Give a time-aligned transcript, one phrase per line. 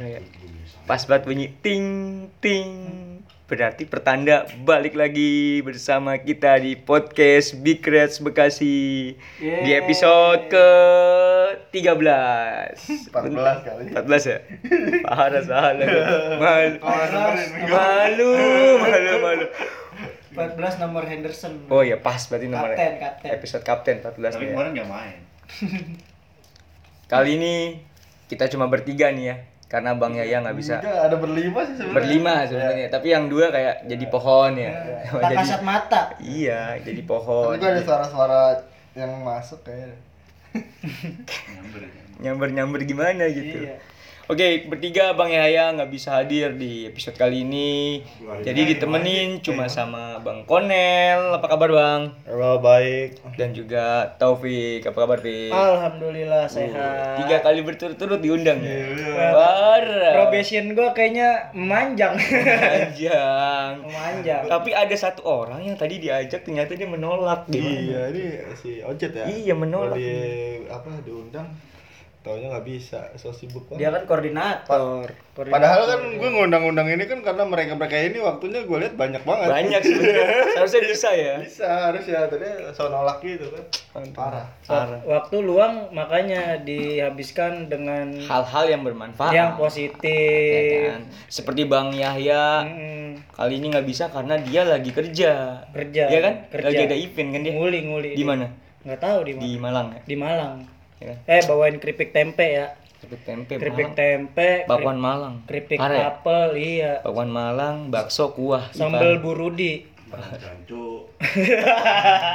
[0.00, 0.20] Parah ya.
[0.88, 1.84] Pas banget bunyi ting
[2.40, 2.72] ting.
[3.44, 10.68] Berarti pertanda balik lagi bersama kita di podcast Big Reds Bekasi di episode ke
[11.68, 13.12] 13 14
[13.60, 13.92] kali.
[13.92, 14.38] 14 ya?
[15.04, 15.84] Parah salah.
[16.40, 16.80] Malu.
[17.68, 18.28] Malu,
[18.80, 19.46] malu, malu.
[20.32, 21.68] 14 nomor Henderson.
[21.68, 22.72] Oh iya pas berarti nomornya.
[22.72, 23.28] Kapten, kapten.
[23.36, 24.50] Episode kapten 14 Tapi ya.
[24.56, 25.20] kemarin nggak main.
[27.12, 27.84] Kali ini
[28.32, 29.49] kita cuma bertiga nih ya.
[29.70, 31.94] Karena Bang Yaya nggak bisa Enggak, ada berlima sih sebenarnya.
[31.94, 34.72] berlima sebenarnya tapi yang dua kayak jadi pohon ya
[35.06, 36.00] Tak jadi kasat mata.
[36.18, 38.42] iya jadi Tapi pohon gua ada suara-suara
[38.92, 39.94] yang masuk kayaknya.
[41.48, 41.82] Nyamber.
[42.20, 43.78] nyamber nyamber gimana gitu Iya.
[44.30, 47.98] Oke bertiga bang Yahya nggak bisa hadir di episode kali ini.
[48.40, 51.34] Jadi ditemenin cuma sama bang Konel.
[51.34, 52.00] Apa kabar bang?
[52.24, 53.18] Halo, baik.
[53.34, 54.86] dan juga Taufik.
[54.86, 55.50] Apa kabar Fik?
[55.50, 57.18] Alhamdulillah sehat.
[57.18, 58.78] tiga kali berturut-turut diundang ya?
[59.34, 62.14] Parah Probation gua kayaknya memanjang.
[62.14, 64.42] panjang memanjang.
[64.46, 67.50] tapi ada satu orang yang tadi diajak ternyata dia menolak.
[67.50, 69.24] Gimana Iya, ini si Ojet ya.
[69.26, 69.98] Iya, menolak.
[69.98, 70.14] Di
[70.70, 71.50] apa diundang
[72.20, 73.80] taunya nggak bisa, so sibuk banget.
[73.80, 75.08] Dia kan koordinator.
[75.30, 75.44] Koordinator.
[75.50, 79.48] Padahal kan gue ngundang-undang ini kan karena mereka-mereka ini waktunya gue lihat banyak banget.
[79.48, 83.64] banyak sebenarnya seharusnya bisa ya Bisa harus ya tadi so nolak gitu kan.
[84.10, 84.46] Parah.
[84.62, 85.00] Parah.
[85.02, 90.92] waktu luang makanya dihabiskan dengan hal-hal yang bermanfaat yang ya positif.
[90.92, 91.02] kan?
[91.26, 95.32] seperti Bang Yahya Hmm, kali ini nggak bisa karena dia lagi kerja
[95.70, 96.02] kerja.
[96.06, 96.66] Iya kan Kerja.
[96.66, 98.10] lagi ada event kan dia Nguli nguli.
[98.12, 98.46] di mana
[98.80, 99.42] Nggak tahu di mana.
[99.42, 100.56] di Malang ya Di Malang.
[101.00, 101.16] Ya?
[101.26, 102.76] Eh bawain keripik tempe ya.
[103.00, 104.50] keripik tempe Keripik Malang tempe.
[104.64, 106.12] bakwan Malang keripik ya?
[106.12, 106.92] apel iya.
[107.00, 109.24] bakwan Malang bakso kuah Sambal Ikan.
[109.24, 109.88] burudi.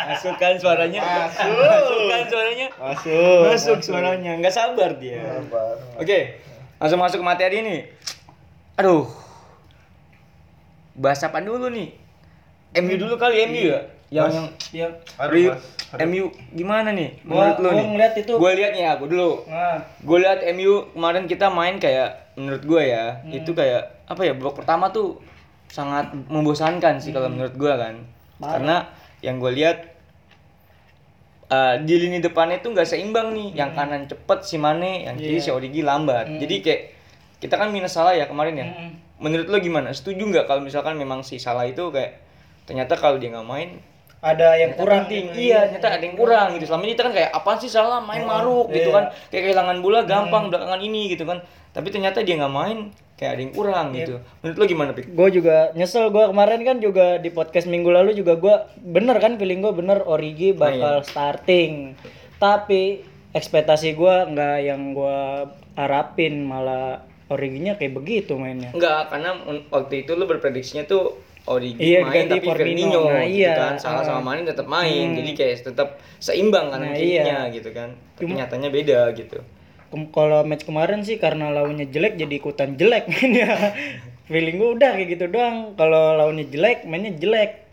[0.07, 3.39] Masuk kan suaranya masuk kan suaranya Masuk.
[3.45, 5.19] masuk suaranya nggak sabar dia
[5.95, 6.19] oke
[6.77, 7.81] langsung masuk ke materi nih
[8.75, 9.03] aduh
[10.93, 11.91] bahas apa dulu nih
[12.75, 14.31] MU dulu kali MU ya yang
[14.71, 14.91] yang
[15.95, 17.87] Yang MU gimana nih menurut Gua- lu gua nih?
[17.87, 19.31] ngeliat itu- gue lihat nih aku dulu.
[19.45, 23.31] Nah, gue lihat MU kemarin kita main kayak menurut gue ya Hmm.
[23.31, 25.17] itu kayak apa ya babak pertama tuh
[25.67, 27.15] sangat membosankan sih Hmm.
[27.15, 27.95] kalau menurut gue kan.
[28.37, 28.75] Karena
[29.21, 29.77] yang gue lihat
[31.47, 33.55] uh, di lini depannya tuh nggak seimbang nih.
[33.55, 33.79] Yang Hmm.
[33.79, 35.45] kanan cepet si Mane yang kiri Iya.
[35.45, 36.27] si Origi lambat.
[36.27, 36.81] Jadi kayak
[37.37, 38.67] kita kan minus salah ya kemarin ya.
[38.67, 38.91] Mm-mm.
[39.15, 39.89] menurut lo gimana?
[39.89, 42.19] Setuju nggak kalau misalkan memang si salah itu kayak
[42.65, 43.79] ternyata kalau dia nggak main
[44.23, 45.39] ada yang kurang kurang penting gitu.
[45.51, 46.65] iya ternyata ada yang kurang gitu.
[46.69, 47.99] Selama ini kita kan kayak apa sih salah?
[48.01, 48.95] Main maruk gitu iya.
[48.95, 49.05] kan.
[49.29, 51.39] Kayak kehilangan bola gampang belakangan ini gitu kan.
[51.75, 52.77] Tapi ternyata dia nggak main
[53.15, 53.99] kayak ada yang kurang Iya.
[53.99, 54.15] gitu.
[54.43, 55.05] Menurut lo gimana pik?
[55.13, 56.09] Gue juga nyesel.
[56.11, 60.03] Gue kemarin kan juga di podcast minggu lalu juga gue bener kan feeling gue bener
[60.03, 61.95] Origi bakal starting.
[62.41, 63.03] Tapi
[63.35, 65.19] ekspektasi gue nggak yang gue
[65.77, 66.43] harapin.
[66.43, 68.69] Malah Originya kayak begitu mainnya.
[68.73, 69.33] Enggak karena
[69.73, 72.57] waktu itu lo berprediksinya tuh Origi Iya, main tapi Firmino.
[72.57, 73.53] Firmino Nah, gitu iya.
[73.55, 74.07] kan salah Ah.
[74.07, 75.17] sama Mane tetap main Hmm.
[75.17, 77.53] jadi kayak tetap seimbang kan Nah, kirinya iya.
[77.53, 79.39] gitu kan tapi Cuma- nyatanya beda gitu
[80.11, 83.71] kalau match kemarin sih karena lawannya jelek jadi ikutan jelek mainnya
[84.25, 87.63] feeling gue udah kayak gitu doang kalau lawannya jelek mainnya jelek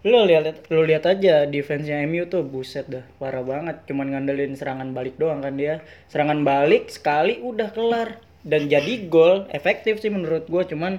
[0.00, 4.90] lo lihat lo lihat aja defense-nya MU tuh buset dah parah banget cuman ngandelin serangan
[4.90, 10.46] balik doang kan dia serangan balik sekali udah kelar dan jadi gol efektif sih menurut
[10.46, 10.98] gue cuman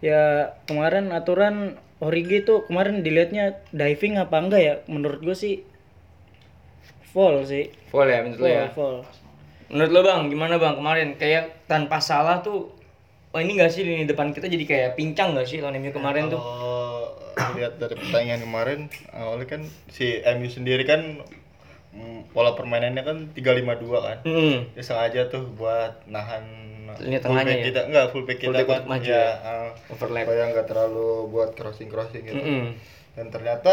[0.00, 5.60] ya kemarin aturan Origi tuh kemarin dilihatnya diving apa enggak ya menurut gue sih
[7.12, 8.96] full sih full ya menurut lo full ya full
[9.70, 11.08] Menurut lo bang, gimana bang kemarin?
[11.14, 12.74] Kayak tanpa salah tuh,
[13.30, 16.26] wah ini gak sih lini depan kita jadi kayak pincang gak sih lawan MU kemarin
[16.26, 16.42] tuh?
[16.42, 18.80] Kalau lihat dari pertandingan kemarin,
[19.14, 21.22] awalnya kan si MU sendiri kan
[21.94, 24.18] mm, pola permainannya kan 352 kan.
[24.26, 24.56] Hmm.
[24.74, 27.64] Dia sengaja tuh buat nahan Lini full tengahnya ya?
[27.68, 30.24] kita enggak full back Full kita back kan maju ya, ah, Overlap.
[30.26, 32.66] supaya nggak terlalu buat crossing crossing gitu Mm-mm.
[33.14, 33.72] dan ternyata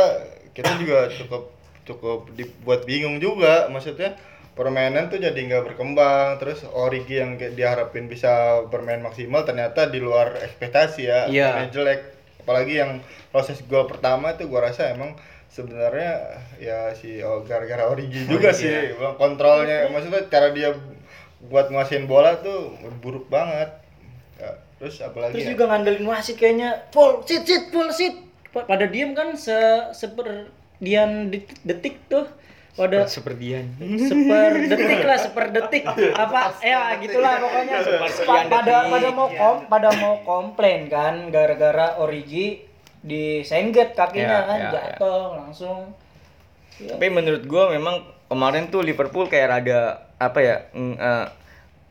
[0.51, 1.43] kita juga cukup
[1.83, 4.13] cukup dibuat bingung juga maksudnya
[4.53, 10.33] permainan tuh jadi nggak berkembang terus Origi yang diharapin bisa bermain maksimal ternyata di luar
[10.35, 11.47] ekspektasi ya Iya.
[11.53, 12.01] mainnya jelek
[12.41, 12.91] apalagi yang
[13.29, 15.13] proses gol pertama itu gua rasa emang
[15.47, 19.15] sebenarnya ya si oh, gara-gara Origi juga sih Bang.
[19.15, 20.73] kontrolnya maksudnya cara dia
[21.39, 23.69] buat nguasain bola tuh buruk banget.
[24.35, 25.51] Ya, terus apalagi Terus ya?
[25.53, 26.89] juga ngandelin wasit kayaknya.
[26.89, 28.13] Full sit sit full sit.
[28.49, 29.53] Pa- Pada diem kan se
[29.91, 32.25] seperdian detik, detik tuh.
[32.73, 35.81] Pada sepertian seper detik lah seper detik.
[36.13, 37.77] Apa ya gitulah pokoknya.
[38.21, 42.61] Pa- pada pada mau kom pada mau komplain kan gara-gara Origi
[42.99, 45.79] disengget kakinya Ya, kan ya, jatuh langsung.
[46.77, 46.93] Ya.
[46.93, 47.97] tapi menurut gua memang
[48.27, 51.25] kemarin tuh Liverpool kayak rada apa ya ng- eh,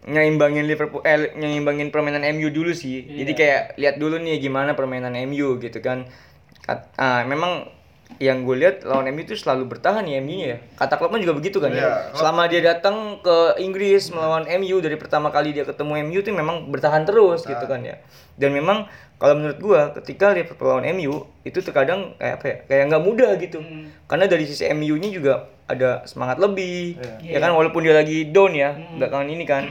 [0.07, 3.03] nyeimbangin Liverpool eh nyeimbangin permainan MU dulu sih.
[3.03, 6.07] Jadi kayak lihat dulu nih gimana permainan MU gitu kan.
[6.63, 7.67] Kat- ah, memang
[8.17, 10.59] yang gue lihat lawan MU itu selalu bertahan ya MU-nya ya.
[10.81, 11.85] Kata Klopp juga begitu kan ya.
[11.85, 16.33] Iya, Selama dia datang ke Inggris melawan MU dari pertama kali dia ketemu MU itu
[16.33, 18.01] memang bertahan terus gitu kan ya.
[18.41, 18.89] Dan memang
[19.21, 22.57] kalau menurut gua ketika Liverpool lawan MU itu terkadang kayak apa ya?
[22.65, 23.59] Kayak nggak mudah gitu.
[24.09, 25.35] Karena dari sisi MU-nya juga
[25.69, 26.97] ada semangat lebih.
[27.21, 29.65] Ya kan walaupun dia lagi down ya, belakangan ini kan.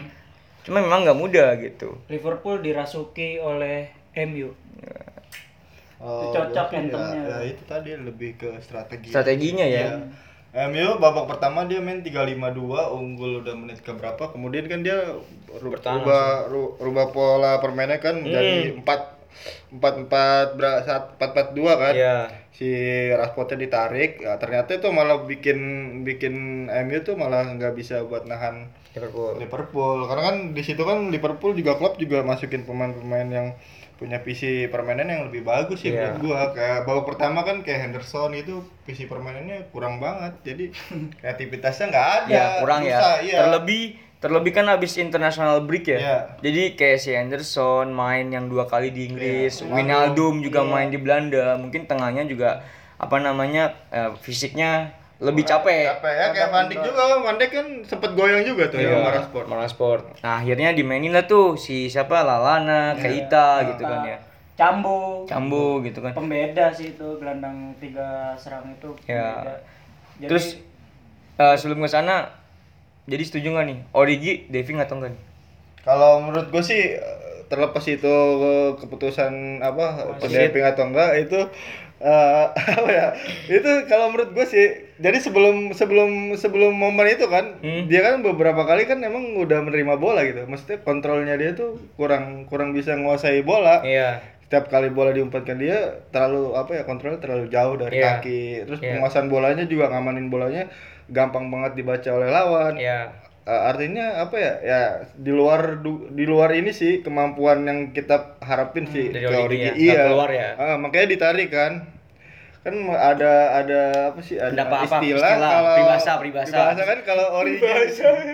[0.62, 1.98] Cuma memang nggak mudah gitu.
[2.14, 4.54] Liverpool dirasuki oleh MU
[5.98, 7.16] Oh, cocok berarti anthemnya.
[7.16, 9.80] ya, ya itu tadi lebih ke strategi Strateginya ya.
[9.82, 9.96] Iya.
[10.66, 12.56] MU babak pertama dia main 3-5-2
[12.90, 15.04] unggul udah menit ke berapa kemudian kan dia
[15.52, 19.16] Bertahan rubah ru- rubah pola permainan kan menjadi 4
[19.74, 22.18] 4 4 ber- saat 4 4 2 kan Iya.
[22.50, 22.72] si
[23.10, 25.60] Rashfordnya ditarik ya, ternyata itu malah bikin
[26.04, 26.36] bikin
[26.68, 29.36] MU tuh malah nggak bisa buat nahan Liverpool.
[29.36, 33.48] Liverpool karena kan di situ kan Liverpool juga klub juga masukin pemain-pemain yang
[33.96, 36.12] punya visi permainan yang lebih bagus sih Iya.
[36.12, 40.66] menurut gua kayak babak pertama kan kayak Henderson itu visi permainannya kurang banget jadi
[41.20, 43.38] kreativitasnya nggak ada ya kurang Susah, ya iya.
[43.40, 43.84] terlebih
[44.16, 46.18] terlebih kan habis international break ya Iya.
[46.42, 49.72] jadi kayak si Anderson main yang dua kali di Inggris Iya.
[49.72, 52.66] Wijnaldum juga main di Belanda mungkin tengahnya juga
[52.96, 57.68] apa namanya eh, fisiknya lebih capek capek ya kayak Van Dijk juga Van Dijk kan
[57.82, 60.02] sempet goyang juga tuh Iya, sama Rashford sama Rashford.
[60.20, 64.18] Nah, akhirnya dimainin lah tuh si siapa Lalana, Keita gitu kan ya.
[64.56, 66.12] Cambu Cambu gitu kan.
[66.12, 69.40] pembeda sih itu gelandang tiga serang itu Ya.
[69.40, 69.56] pembeda.
[70.16, 70.46] Jadi, Terus
[71.38, 72.28] eh, sebelum ke sana
[73.06, 75.24] jadi setuju nggak nih Origi diving atau enggak nih?
[75.82, 78.16] Kalau menurut gue sih eh, terlepas itu
[78.76, 81.40] keputusan apa pendamping atau enggak itu
[81.98, 82.46] eh,
[82.78, 83.08] apa ya
[83.48, 87.86] itu kalau menurut gue sih jadi sebelum sebelum sebelum momen itu kan Hmm.
[87.86, 92.46] dia kan beberapa kali kan emang udah menerima bola gitu maksudnya kontrolnya dia tuh kurang
[92.46, 94.20] kurang bisa menguasai bola Iya.
[94.42, 95.78] setiap kali bola diumpatkan dia
[96.10, 98.20] terlalu apa ya kontrolnya terlalu jauh dari Iya.
[98.20, 98.96] kaki terus Iya.
[98.96, 100.70] penguasaan bolanya juga ngamanin bolanya
[101.08, 103.10] gampang banget dibaca oleh lawan Iya.
[103.46, 104.54] Uh, artinya apa ya?
[104.60, 104.82] Ya
[105.14, 109.70] di luar du- di luar ini sih kemampuan yang kita harapin sih Dari ke Origi
[109.70, 110.50] ya, iya keluar ya?
[110.58, 111.86] Ah, makanya ditarik kan.
[112.66, 114.42] Kan ada ada apa sih?
[114.42, 116.82] Ada Ada apa-apa, istilah, istilah, kalau peribahasa, peribahasa.
[116.82, 117.62] kan kalau Origi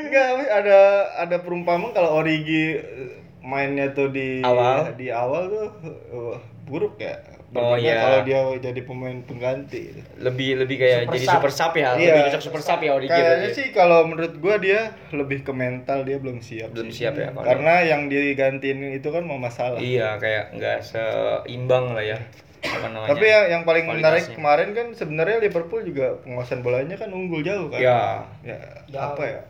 [0.08, 0.80] enggak ada
[1.20, 2.80] ada perumpamaan kalau Origi
[3.44, 4.96] mainnya tuh di Awal.
[4.96, 5.68] di awal tuh
[6.14, 7.20] uh, buruk ya
[7.52, 8.00] Oh, iya.
[8.00, 11.34] kalau dia jadi pemain pengganti Lebih lebih kayak Super jadi sub.
[11.36, 11.90] super sub ya.
[11.94, 12.08] Iya.
[12.08, 13.12] Lebih cocok super sub ya Origi.
[13.12, 14.80] Kayaknya sih kalau menurut gua dia
[15.12, 16.72] lebih ke mental dia belum siap.
[16.72, 17.04] belum sih.
[17.04, 17.30] siap ya.
[17.30, 19.78] kalau- Karena yang digantiin itu kan mau masalah.
[19.78, 22.18] Iya, kayak nggak seimbang lah ya.
[22.62, 23.10] Apa namanya?
[23.10, 27.68] Tapi yang yang paling menarik kemarin kan sebenarnya Liverpool juga penguasaan bolanya kan unggul jauh
[27.68, 27.82] kan.
[27.82, 28.02] Iya.
[28.46, 28.58] Ya,
[28.96, 29.42] apa ya?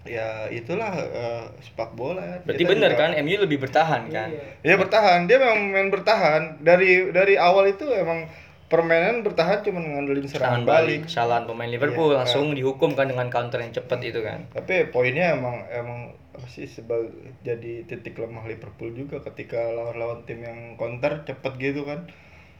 [0.00, 2.36] Ya itulah eh, sepak bola ya.
[2.40, 4.28] Berarti Kita bener juga- kan MU lebih bertahan kan?
[4.32, 4.42] Iya.
[4.64, 6.58] Ya bertahan, dia memang main bertahan.
[6.58, 8.24] Dari dari awal itu emang
[8.66, 11.00] permainan bertahan cuma ngandelin serangan Serangan balik, balik.
[11.04, 14.46] kesalahan pemain Liverpool Iya, langsung dihukum kan dengan counter yang cepat itu kan.
[14.48, 17.10] Tapi poinnya emang emang apa sih sebagai
[17.42, 22.08] jadi titik lemah Liverpool juga ketika lawan-lawan tim yang counter cepet gitu kan.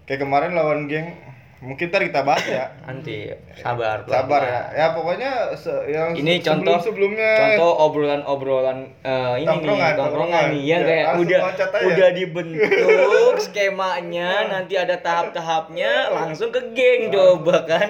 [0.05, 1.15] Kayak kemarin lawan geng
[1.61, 2.73] mungkin ntar kita bahas ya.
[2.83, 4.03] Nanti sabar.
[4.03, 4.63] Sabar ya.
[4.73, 10.45] Ya pokoknya se- yang Ini se- contoh sebelum-sebelumnya contoh obrolan-obrolan eh, ini Tongkrongan, nih tongkrongan
[10.51, 11.41] nih ya Ya, kayak udah
[11.85, 17.89] udah dibentuk skemanya nanti ada tahap-tahapnya langsung ke geng coba kan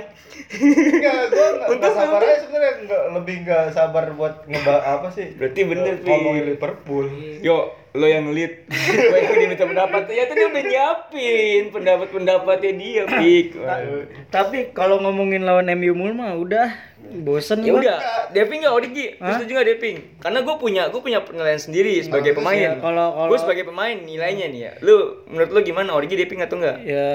[0.50, 2.72] enggak gua enggak, enggak sabar aja sebenarnya
[3.12, 5.30] lebih enggak sabar buat ngebah apa sih?
[5.32, 7.06] berarti bener ngomongin Liverpool.
[7.40, 8.70] yo lo yang lead.
[9.11, 10.06] Gue yang diminta pendapat.
[10.09, 13.59] Ya tadi udah nyiapin pendapat-pendapatnya dia pik
[14.28, 16.70] Tapi kalau ngomongin lawan MU mulu mah udah
[17.12, 17.99] bosen ya udah
[18.30, 22.44] Deving nggak Odigi setuju nggak Deving karena gue punya gue punya penilaian sendiri sebagai Bagus
[22.44, 22.61] pemain.
[22.61, 24.73] ya, kalau- kalau- gue sebagai pemain nilainya nih ya.
[24.78, 27.11] Lu menurut lu gimana Odigi Deving atau enggak Ya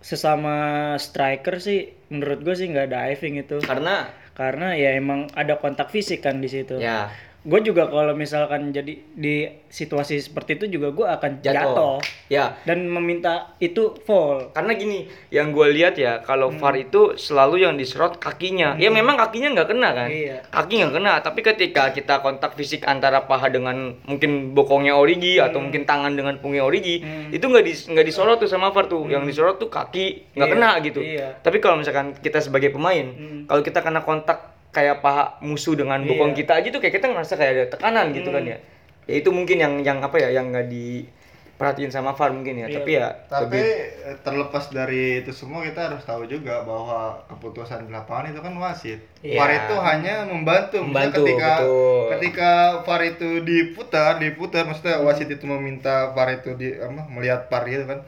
[0.00, 0.56] sesama
[0.96, 3.62] striker sih menurut gue sih nggak diving itu.
[3.62, 4.10] karena?
[4.32, 6.80] Karena ya emang ada kontak fisik kan di situ.
[6.80, 9.34] ya gue juga kalau misalkan jadi di
[9.66, 11.96] situasi seperti itu juga gue akan jatuh, Jatuh.
[12.26, 14.52] Ya, dan meminta itu fall.
[14.52, 16.58] karena gini, yang gue lihat ya, kalau Hmm.
[16.58, 18.76] VAR itu selalu yang diserot kakinya.
[18.76, 20.08] Ya memang kakinya nggak kena kan?
[20.08, 20.36] Iya.
[20.46, 25.58] Kaki nggak kena, tapi ketika kita kontak fisik antara paha dengan mungkin bokongnya Origi atau
[25.58, 27.30] mungkin tangan dengan punggungnya Origi, Hmm.
[27.30, 29.06] itu nggak di nggak disorot tuh sama VAR tuh.
[29.06, 31.00] Yang disorot tuh kaki nggak Iya, kena gitu.
[31.00, 31.28] iya.
[31.38, 33.46] Tapi kalau misalkan kita sebagai pemain, Hmm.
[33.46, 36.38] kalau kita kena kontak kayak paha musuh dengan bokong Iya.
[36.38, 38.58] kita aja tuh kayak kita ngerasa kayak ada tekanan gitu kan ya.
[39.04, 42.66] Ya itu mungkin yang yang apa ya yang nggak diperhatiin sama VAR mungkin ya.
[42.66, 46.98] Iya, Tapi ya Tapi lebih- eh, terlepas dari itu semua kita harus tahu juga bahwa
[47.26, 49.02] keputusan di lapangan itu kan wasit.
[49.20, 49.36] Iya.
[49.36, 50.78] VAR itu hanya membantu.
[50.80, 52.02] Membantu, ketika betul.
[52.14, 52.50] ketika
[52.82, 57.84] VAR itu diputar, diputar maksudnya wasit itu meminta VAR itu di apa, melihat VAR gitu
[57.84, 58.00] kan.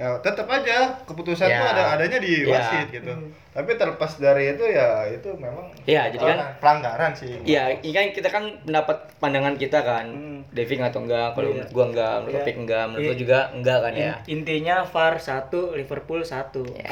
[0.00, 1.60] Ya, tetap aja keputusan Ya.
[1.60, 2.56] itu ada adanya di Ya.
[2.56, 3.12] wasit gitu.
[3.50, 7.36] Tapi terlepas dari itu ya itu memang Iya, jadi kan- pelanggaran sih.
[7.44, 10.08] Iya, ini kan kita kan pendapat pandangan kita kan.
[10.08, 10.40] Hmm.
[10.48, 11.54] Devi nggak atau enggak, kalau Iya.
[11.54, 12.40] menurut gua enggak, menurut Iya.
[12.40, 13.12] Topik enggak, menurut Iya.
[13.12, 14.00] lo juga enggak kan ya.
[14.02, 16.64] In- Intinya VAR 1, Liverpool 1.
[16.74, 16.90] Ya,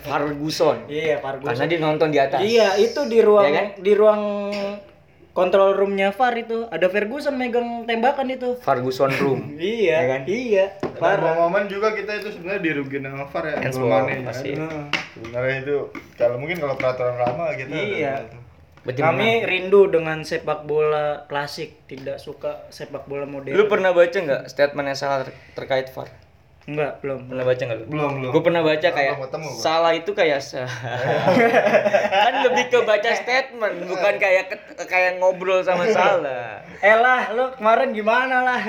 [0.00, 0.76] Ferguson.
[0.88, 1.52] Iya, Ferguson.
[1.52, 2.40] Karena dia nonton di atas.
[2.40, 3.66] Iya, itu di ruang Iya kan?
[3.76, 4.22] di ruang
[5.38, 8.58] kontrol roomnya VAR itu ada Ferguson megang tembakan itu.
[8.58, 9.40] Ferguson room.
[9.54, 10.20] Iya, Iya kan?
[10.26, 10.64] iya.
[10.98, 11.38] Parah.
[11.38, 13.54] momen juga kita itu sebenarnya dirugiin dengan VAR ya.
[13.56, 14.26] Handsball, gol Mane, ya.
[14.26, 14.50] pasti.
[15.14, 15.76] Sebenarnya itu
[16.14, 18.14] kalau mungkin kalau peraturan lama kita Iya.
[18.78, 19.46] Berarti Kami menang.
[19.46, 23.52] rindu dengan sepak bola klasik, tidak suka sepak bola modern.
[23.52, 26.08] Lu pernah baca nggak statement yang salah ter- terkait VAR?
[26.68, 27.32] Enggak, belum.
[27.32, 27.84] Pernah baca nggak lu?
[27.88, 28.30] Belum, belum.
[28.30, 29.56] Gue pernah baca kayak Belum ketemu gua.
[29.58, 30.68] salah itu kayak sa-
[32.28, 34.42] kan lebih ke baca statement bukan kayak
[34.78, 36.60] kayak ngobrol sama salah.
[36.78, 38.60] Eh lah, lu kemarin gimana lah?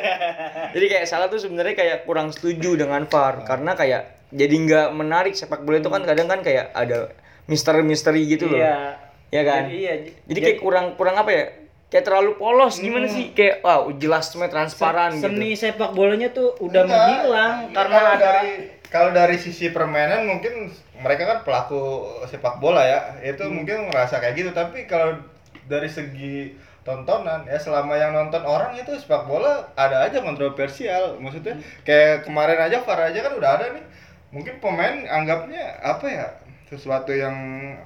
[0.74, 5.34] Jadi kayak salah tuh sebenarnya kayak kurang setuju dengan VAR karena kayak jadi nggak menarik
[5.34, 7.10] sepak bola itu kan kadang kan kayak ada
[7.46, 8.58] misteri-misteri gitu loh.
[8.58, 8.98] Iya.
[9.30, 9.66] Ya kan?
[9.66, 9.94] Jadi, iya.
[10.22, 11.44] Jadi kayak kurang kurang apa ya?
[11.86, 13.30] Kayak terlalu polos gimana sih?
[13.30, 15.30] Kayak wow, jelas semua transparan gitu.
[15.30, 16.98] seni sepak bolanya tuh udah Enggak.
[16.98, 18.52] menghilang karena Kalau ada dari
[18.88, 21.82] kalau dari sisi permainan mungkin mereka kan pelaku
[22.24, 23.00] sepak bola ya.
[23.20, 23.62] Itu Hmm.
[23.62, 24.50] mungkin merasa kayak gitu.
[24.50, 25.18] Tapi kalau
[25.64, 31.16] dari segi tontonan ya selama yang nonton orang itu sepak bola ada aja kontroversial.
[31.16, 33.84] Maksudnya kayak kemarin aja VAR aja kan udah ada nih.
[34.30, 36.26] Mungkin pemain anggapnya apa ya?
[36.66, 37.34] Sesuatu yang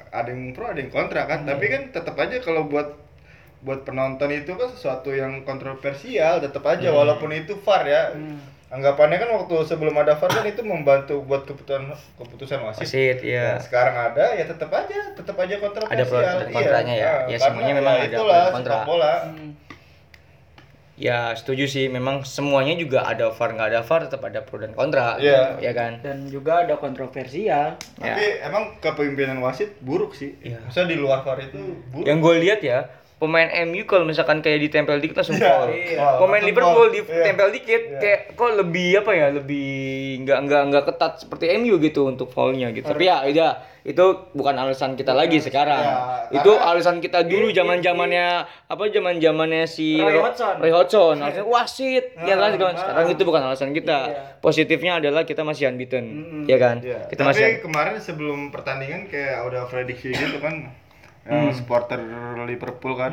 [0.08, 1.44] ada yang pro ada yang kontra kan.
[1.44, 2.88] Tapi kan tetap aja kalau buat
[3.58, 8.02] buat penonton itu kan sesuatu yang kontroversial tetap aja walaupun itu VAR ya
[8.68, 13.26] anggapannya kan waktu sebelum ada VAR kan itu membantu buat keputusan keputusan wasit Wasit, Nah,
[13.26, 13.48] ya.
[13.58, 17.02] sekarang ada ya tetap aja tetap aja kontroversial Ada pro dan kontranya ya.
[17.02, 18.76] Nah, Ya, karena semuanya memang ada itulah pro dan kontra.
[18.84, 19.50] bola Hmm.
[20.98, 24.74] Ya setuju sih, memang semuanya juga ada VAR nggak ada VAR tetap ada pro dan
[24.74, 25.54] kontra, Iya.
[25.56, 26.02] ya kan?
[26.02, 27.78] dan juga ada kontroversial.
[27.96, 28.12] Ya.
[28.12, 30.58] tapi emang kepemimpinan wasit buruk sih Iya.
[30.60, 31.54] Maksudnya di luar VAR itu
[31.88, 32.78] buruk Yang gue lihat ya,
[33.18, 35.68] pemain MU kalau misalkan kayak ditempel dikit langsung Iya, foul.
[35.68, 36.06] iya.
[36.16, 37.98] Pemain Langsung Liverpool ditempel dikit Iya.
[37.98, 39.68] kayak kok lebih apa ya, lebih
[40.22, 42.86] nggak nggak nggak ketat seperti MU gitu untuk foulnya gitu.
[42.86, 45.80] Tapi ya udah itu bukan alasan kita lagi sekarang.
[45.80, 45.96] Ya,
[46.32, 48.26] itu alasan kita dulu zaman zamannya
[48.66, 50.54] apa zaman zamannya si Roy Ro- Hodgson.
[50.56, 51.16] Roy Hodgson.
[51.18, 53.98] Alasan wasit, ya kan Ah, sekarang itu bukan alasan kita.
[54.06, 54.22] Iya.
[54.38, 56.42] Positifnya adalah kita masih unbeaten, Mm-mm.
[56.44, 56.78] ya kan?
[56.78, 57.08] Iya.
[57.08, 60.68] Kita Tapi masih kemarin sebelum pertandingan kayak udah prediksi gitu kan
[61.28, 62.00] yang supporter
[62.42, 63.12] Liverpool kan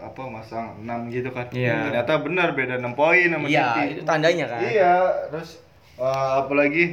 [0.00, 1.46] apa masang 6 gitu kan.
[1.48, 1.86] Iya.
[1.86, 3.86] Ternyata benar beda 6 poin sama Iya, City.
[3.88, 4.60] itu tandanya kan.
[4.60, 4.94] Iya,
[5.30, 5.62] terus
[5.94, 6.04] eh,
[6.36, 6.84] apalagi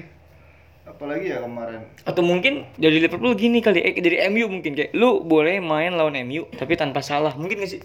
[0.84, 1.82] apalagi ya kemarin.
[2.04, 6.14] Atau mungkin dari Liverpool gini kali, eh dari MU mungkin kayak lu boleh main lawan
[6.22, 7.34] MU tapi tanpa salah.
[7.34, 7.82] Mungkin gak sih?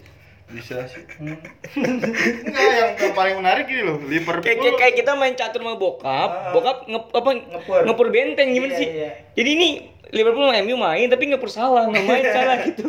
[0.47, 1.03] Bisa sih.
[1.75, 4.43] Enggak, yang, yang paling menarik gini loh, Liverpool.
[4.43, 7.81] Kayak, kayak, kayak kita main catur sama bokap, bokap nge, apa Ngepur.
[7.83, 8.87] ngepur benteng gimana Iya, sih?
[8.87, 9.09] iya.
[9.33, 9.67] Jadi ini
[10.15, 12.87] Liverpool sama MU main tapi ngepur salah, nggak main salah gitu.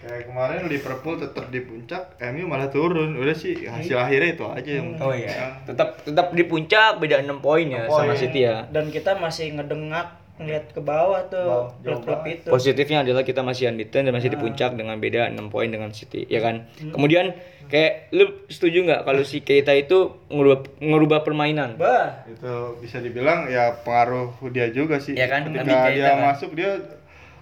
[0.00, 3.14] Kayak kemarin Liverpool tetap di puncak, MU malah turun.
[3.16, 5.60] Udah sih hasil akhirnya itu aja yang Oh iya.
[5.64, 8.16] Tetap tetap di puncak beda 6 poin ya Enam sama.
[8.16, 8.66] City ya.
[8.68, 12.48] Dan kita masih ngedengak ngeliat ke bawah tuh klub-klub itu.
[12.48, 16.24] Positifnya adalah kita masih unbeaten dan masih di puncak dengan beda 6 poin dengan City,
[16.26, 16.64] ya kan?
[16.80, 17.36] Kemudian
[17.68, 21.76] kayak lu setuju nggak kalau si Keita itu ngerubah ngerubah permainan?
[21.76, 25.12] Bah, itu bisa dibilang ya pengaruh dia juga sih.
[25.12, 26.18] Iya kan, Ketika Nabi Keita dia kan.
[26.32, 26.70] masuk dia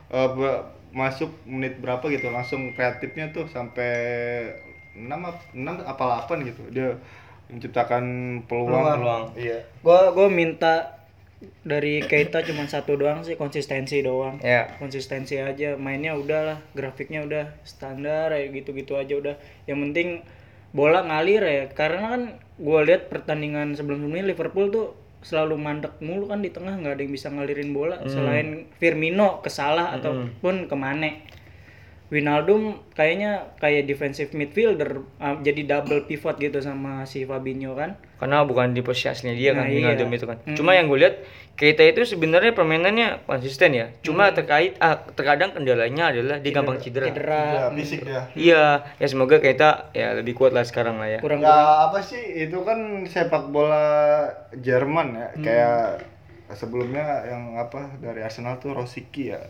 [0.08, 3.92] eh, be- masuk menit berapa gitu langsung kreatifnya tuh sampai
[4.92, 6.66] 6 ap- 6 apa 8 gitu.
[6.68, 6.98] Dia
[7.48, 8.04] menciptakan
[8.44, 8.68] peluang.
[8.68, 8.98] Peluang.
[9.00, 9.24] Peluang.
[9.32, 9.58] Iya.
[9.80, 10.97] gua gua minta
[11.62, 14.42] dari Keita cuma satu doang sih konsistensi doang.
[14.42, 14.74] Ya.
[14.82, 19.34] Konsistensi aja, mainnya udah lah, grafiknya udah standar ya gitu-gitu aja udah.
[19.70, 20.08] Yang penting
[20.74, 21.64] bola ngalir ya.
[21.70, 22.22] Karena kan
[22.58, 24.86] gua lihat pertandingan sebelum-sebelumnya Liverpool tuh
[25.18, 29.98] selalu mandek mulu kan di tengah nggak ada yang bisa ngalirin bola selain Firmino kesalah
[29.98, 31.26] ataupun ke Mane.
[32.08, 38.00] Winaldum kayaknya kayak defensive midfielder ah, jadi double pivot gitu sama si Fabinho kan.
[38.16, 40.16] Karena bukan di posisi aslinya dia kan Nah, Wijnaldum iya.
[40.16, 40.38] itu kan.
[40.40, 40.56] Mm-mm.
[40.56, 41.16] Cuma yang gue lihat
[41.58, 43.90] Keita itu sebenarnya permainannya konsisten ya.
[44.00, 47.10] Cuma terkait ah, terkadang kendalanya adalah dia gampang cedera.
[47.10, 47.44] Cedera.
[47.44, 48.22] Ya, fisik ya.
[48.32, 48.64] Iya,
[48.96, 51.18] ya semoga Keita ya lebih kuat lah sekarang lah ya.
[51.18, 55.78] Kurang Ya apa sih itu kan sepak bola Jerman ya kayak
[56.54, 59.42] sebelumnya yang apa dari Arsenal tuh Rosicky ya.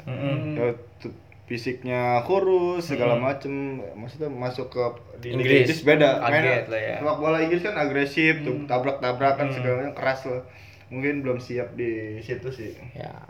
[0.58, 1.14] Ya, tu-
[1.48, 3.80] fisiknya kurus segala macem.
[3.96, 4.84] Maksudnya masuk ke
[5.24, 5.64] di Inggris.
[5.64, 6.20] Inggris beda.
[6.28, 6.96] Main- lah ya.
[7.00, 10.44] sepak bola Inggris kan agresif tuh tabrak-tabrakan segalanya keras lah.
[10.92, 12.76] Mungkin belum siap di situ sih.
[12.92, 13.24] Ya.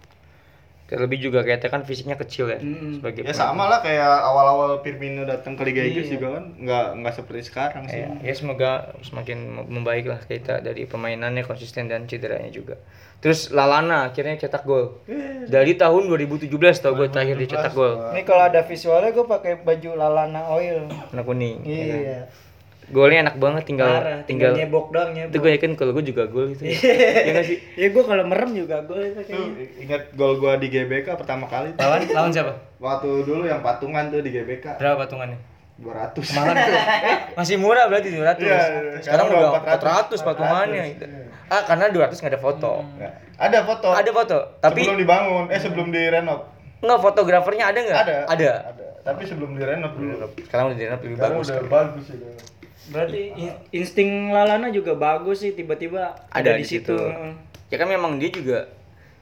[0.88, 2.56] Terlebih juga Keita kan fisiknya kecil ya
[2.96, 7.12] sebagai ya sama lah kayak awal-awal Firmino datang ke Liga Inggris juga kan nggak nggak
[7.12, 12.48] seperti sekarang sih Ya, ya semoga semakin membaik lah kita dari permainannya konsisten dan cederanya
[12.48, 12.80] juga.
[13.18, 15.02] Terus Lalana akhirnya cetak gol.
[15.44, 16.48] Dari tahun 2017
[16.80, 18.14] tau gue terakhir dia cetak gol.
[18.14, 20.86] Ini kalau ada visualnya gue pakai baju Lalana Oil.
[20.86, 21.66] Warna kuning.
[21.66, 22.47] ya kan?
[22.88, 22.94] Iya.
[22.94, 25.38] Golnya enak banget tinggal Parah, tinggal, tinggal nyebok doang itu nyebok.
[25.38, 26.62] gue yakin kalau gue juga gol itu.
[27.26, 27.58] ya nggak sih?
[27.74, 29.64] Ya gue kalau merem juga gol itu Tuh, kayaknya.
[29.78, 31.80] ingat gol gua di GBK pertama kali tuh.
[31.80, 32.52] Lawan lawan siapa?
[32.78, 35.36] waktu dulu yang patungan tuh di GBK Berapa patungannya?
[35.78, 36.74] 200 Mahal tuh.
[37.38, 38.18] Masih murah berarti 200.
[38.18, 38.58] Iya, iya.
[38.98, 40.82] Sekarang Sekarang udah udah 400 patungannya.
[41.46, 42.72] Ah, karena 200 nggak ada foto.
[42.94, 43.12] Nggak.
[43.38, 46.40] ada foto Ada foto, tapi sebelum dibangun eh sebelum direnov
[46.78, 47.98] nggak fotografernya ada nggak?
[48.00, 48.50] ada Ada.
[48.70, 51.46] ada tapi sebelum direnov dulu Sekarang udah direnov lebih sekarang bagus.
[51.48, 52.18] udah bagus ya
[52.88, 56.96] Berarti in- insting Lalana juga bagus sih tiba-tiba ada, di situ.
[57.68, 58.64] Ya kan memang dia juga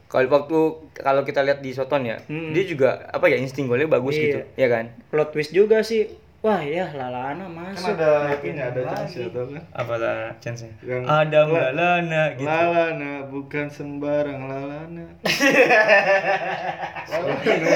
[0.07, 0.59] kalau waktu
[0.93, 2.51] kalau kita lihat di Soton ya, Hmm.
[2.51, 4.23] dia juga apa ya insting golnya bagus Iya.
[4.23, 4.85] gitu, ya kan?
[5.07, 6.07] Plot twist juga sih.
[6.37, 7.91] Wah ya Lalana kan masuk.
[7.91, 10.69] ada Makin ininya ada chance ya kan Apa lah chance-nya?
[10.79, 12.45] Yang- Adam La- Lalana gitu.
[12.45, 15.05] Lalana bukan sembarang lalana
[17.09, 17.75] Lalana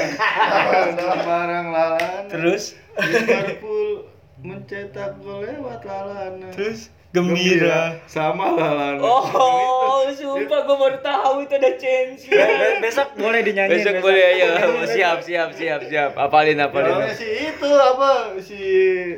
[0.94, 4.06] sembarang lalana Terus Liverpool
[4.42, 7.94] mencetak gol lewat lalana terus gembira.
[8.04, 13.74] sama lalana Oh, sumpah gue baru tahu itu ada be- besok boleh dinyanyiin.
[13.78, 14.48] Besok boleh ya.
[14.84, 16.10] Siap, siap, siap, siap.
[16.16, 16.90] Apalin, apalin.
[16.90, 18.60] Namanya si itu apa si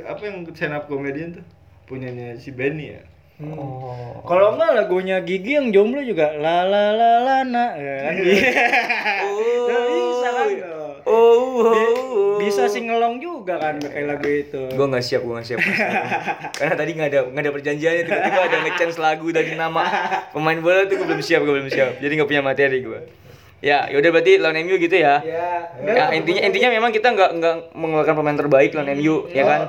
[0.02, 1.44] apa yang stand up comedian tuh
[1.84, 3.02] punyanya si Benny ya
[3.34, 4.22] Oh.
[4.22, 8.14] Kalau enggak lagunya Gigi yang jomblo juga la la la la na ya kan.
[8.14, 9.34] Oh.
[9.64, 10.46] Ya, bisa kan.
[11.04, 12.02] Oh, Bi-
[12.42, 14.60] Bisa singelong juga kan kayak lagu itu.
[14.68, 15.60] gue nggak siap gue nggak siap.
[16.52, 19.82] Karena tadi nggak ada nggak ada perjanjiannya tiba-tiba ada nge-chance lagu dari nama
[20.28, 22.00] pemain bola tuh gue belum siap gue belum siap.
[22.00, 23.00] Jadi nggak punya materi gue
[23.60, 25.24] ya yaudah berarti lawan MU gitu ya?
[25.24, 29.60] Ya, ya intinya intinya memang kita nggak nggak mengeluarkan pemain terbaik lawan MU ya kan?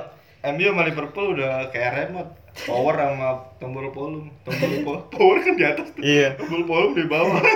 [0.52, 2.28] MU sama Liverpool udah kayak remote
[2.64, 6.00] power sama tombol volume tombol volume power kan di atas tuh.
[6.00, 6.28] Iya.
[6.34, 7.40] tombol volume di bawah.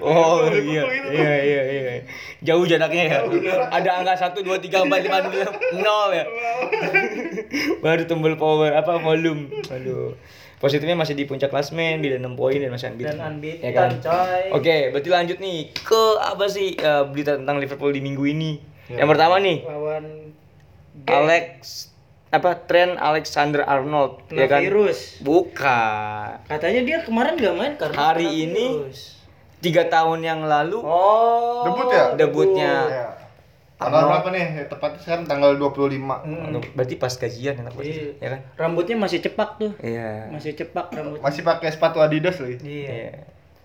[0.00, 1.94] Oh iya, iya iya iya.
[2.40, 3.18] Jauh jaraknya ya.
[3.68, 6.24] Ada angka satu dua tiga empat lima enam nol ya.
[7.84, 9.52] Baru tombol power apa volume.
[9.68, 10.16] Aduh.
[10.56, 13.20] Positifnya masih di puncak klasmen beda 6 poin dan masih unbeaten.
[13.20, 13.90] Dan unbeaten, Ya kan?
[14.00, 14.42] coy.
[14.56, 18.50] oke berarti lanjut nih ke apa sih eh, berita tentang Liverpool di minggu ini?
[18.88, 19.04] Ya.
[19.04, 19.60] yang pertama nih.
[19.60, 20.04] Lawan
[21.04, 21.92] Alex
[22.28, 25.18] apa Trent Alexander Arnold ya kan virus.
[25.20, 29.00] bukan Katanya dia kemarin gak main karena Hari kena ini virus.
[29.58, 31.64] tiga tahun yang lalu Oh.
[31.64, 32.04] Debut ya?
[32.14, 32.74] Debutnya.
[32.84, 33.08] ya.
[33.76, 36.00] tanggal berapa nih tepatnya sekarang tanggal 25
[36.48, 38.08] Aduh, berarti pas gajian enak banget Iya.
[38.16, 39.72] ya kan Rambutnya masih cepak tuh.
[39.78, 41.20] iya Masih cepak rambut.
[41.20, 42.88] masih pakai sepatu Adidas lagi Iya.
[42.90, 43.12] Iya.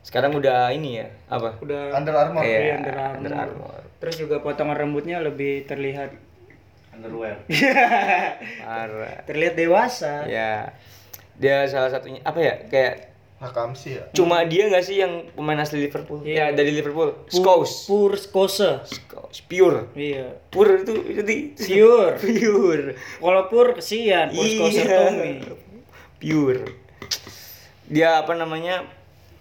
[0.01, 3.17] sekarang udah ini ya apa Udah Under Armour Iya, Iya, Under Armour.
[3.17, 3.79] Under Armour.
[3.97, 6.11] Terus juga potongan rambutnya lebih terlihat
[6.91, 7.35] Underwear.
[8.61, 10.25] parah terlihat dewasa.
[10.25, 10.75] ya
[11.33, 12.95] dia salah satunya apa ya kayak
[13.41, 16.53] Hakamsi ya cuma dia nggak sih yang pemain asli Liverpool Iya.
[16.53, 18.85] ya dari Liverpool Scholes Pur skose.
[18.85, 20.37] Scholes pure Iya.
[20.47, 22.15] pure itu itu di Pure.
[22.21, 22.85] pure
[23.17, 24.93] Kalau pur kesian, pur skose Iya.
[24.93, 25.33] Tommy.
[26.15, 26.61] pure
[27.89, 28.85] dia apa namanya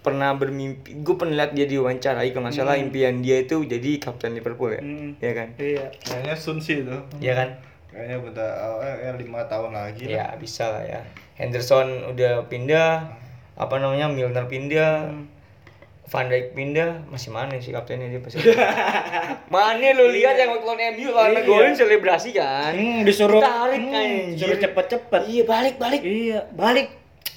[0.01, 4.33] pernah bermimpi gue pernah lihat dia diwawancarai kalau nggak salah impian dia itu jadi kapten
[4.33, 5.13] Liverpool ya Hmm.
[5.17, 5.87] ya kan Iya.
[5.99, 7.49] kayaknya Sun sih itu ya kan
[7.87, 8.49] kayaknya bentar
[8.81, 10.11] eh, lima tahun lagi lah.
[10.11, 11.01] ya bisa lah ya
[11.35, 13.13] Henderson udah pindah
[13.55, 15.11] apa namanya Milner pindah
[16.07, 18.43] Van Dijk pindah masih mana sih kaptennya dia pasti
[19.53, 21.43] mana lu lihat yang waktu lawan MU lawan Iya.
[21.45, 24.35] golin selebrasi kan Hmm, disuruh Tarik, hmm, anjir.
[24.35, 25.21] disuruh cepet-cepet.
[25.29, 26.89] iya balik balik Iya, balik.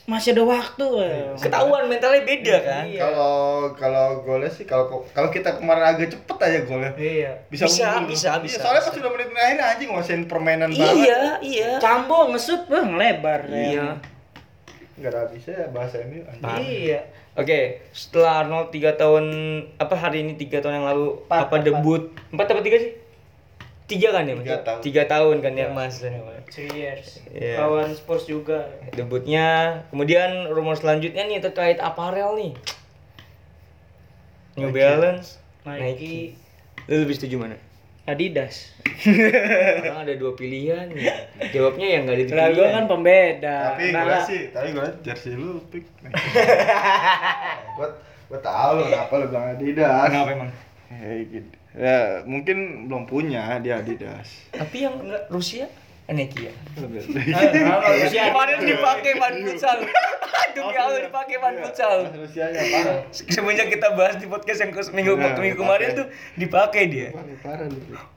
[0.04, 0.86] Masih ada waktu.
[1.00, 1.32] eh.
[1.38, 3.00] ketahuan mentalnya beda kan Iya.
[3.02, 3.36] kalau
[3.72, 7.32] kalau golnya sih kalau kalau kita kemarin agak cepet aja golnya Iya.
[7.48, 8.90] bisa Bisa, bisa, Iya, bisa, soalnya bisa.
[8.90, 13.42] pas udah menit akhir anjing nguasain permainan banget iya iya Cambo ngesut bang ngelebar.
[13.48, 13.96] iya
[14.94, 16.22] nggak ada habisnya bahasa anjing.
[16.60, 17.00] Iya.
[17.34, 19.26] Oke, setelah Arnold tiga tahun
[19.76, 21.66] apa hari ini tiga tahun yang lalu Empat, apa empat.
[21.66, 22.92] debut empat apa tiga sih?
[23.88, 24.46] Tiga kan ya Mas?
[24.48, 24.80] Tiga tahun.
[24.82, 26.00] tiga tahun kan ya mas
[26.54, 27.20] Three years.
[27.34, 27.66] Iya.
[27.66, 28.70] Lawan Spurs juga.
[28.94, 32.54] debutnya kemudian rumor selanjutnya nih terkait apparel nih
[34.54, 34.78] New Nike.
[34.78, 35.28] Balance
[35.66, 36.38] Nike,
[36.86, 37.58] lu lebih setuju mana
[38.04, 38.76] Adidas.
[39.88, 41.24] orang ada dua pilihan ya.
[41.56, 43.56] jawabnya yang nggak ada pilihan gua kan pembeda.
[43.72, 45.88] tapi Nah, gue sih tapi gue jersey lu pick
[47.80, 47.88] gue
[48.28, 50.52] gue tahu lu kenapa lu bilang Adidas kenapa emang
[50.92, 51.56] ya, gitu.
[51.74, 54.30] Ya mungkin belum punya dia Adidas.
[54.54, 55.66] Tapi yang nggak Rusia?
[56.04, 56.90] Nike ya Kalau
[57.96, 58.22] Rusia.
[58.28, 59.78] Kemarin dipakai ban futsal.
[60.54, 61.98] Demi Allah dipakai ban futsal.
[62.12, 62.98] Rusianya parah.
[63.10, 67.10] Semenjak kita bahas di podcast yang minggu Nah, minggu kemarin tuh dipakai dia.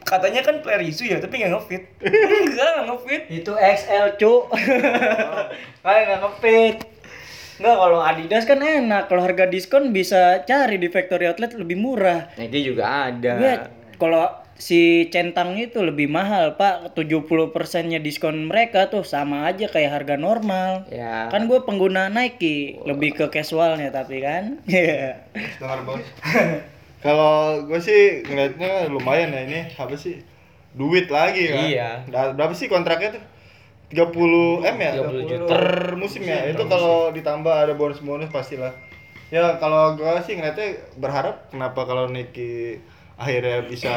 [0.02, 1.82] Katanya kan player isu ya tapi nggak ngefit.
[2.50, 3.22] Enggak nggak ngefit.
[3.30, 4.32] Itu XL cu.
[5.86, 6.76] Kayak nggak ngefit
[7.56, 9.08] Enggak kalau Adidas kan enak.
[9.08, 12.28] Kalau harga diskon bisa cari di factory outlet lebih murah.
[12.36, 13.32] Nike juga ada.
[13.40, 13.52] Gue
[13.96, 16.92] kalau si centang itu lebih mahal pak.
[16.92, 20.84] 70 persennya diskon mereka tuh sama aja kayak harga normal.
[20.92, 21.32] Ya.
[21.32, 24.60] Kan gue pengguna Nike lebih ke casualnya tapi kan.
[24.68, 25.24] Iya.
[25.60, 26.04] dengar bos.
[27.04, 30.20] Kalau gue sih ngeliatnya lumayan ya ini apa sih?
[30.76, 31.64] Duit lagi kan?
[31.64, 31.90] Iya.
[32.36, 33.35] Berapa sih kontraknya tuh
[33.86, 34.92] 30 m ya?
[34.98, 35.46] 30 juta.
[35.46, 36.50] per musim ya?
[36.50, 38.74] Itu kalau ditambah ada bonus-bonus pastilah.
[39.28, 42.78] Ya kalau gue sih ngeliatnya berharap kenapa kalau Nike
[43.16, 43.94] akhirnya bisa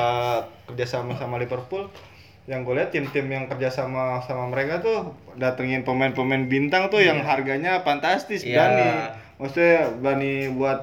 [0.66, 1.86] kerjasama sama Liverpool
[2.50, 7.86] yang gue lihat tim-tim yang kerjasama sama mereka tuh datengin pemain-pemain bintang tuh yang harganya
[7.86, 8.58] fantastis Iya.
[8.58, 8.88] berani.
[9.38, 10.82] Maksudnya berani buat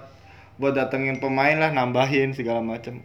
[0.56, 3.02] buat datengin pemain lah nambahin segala macam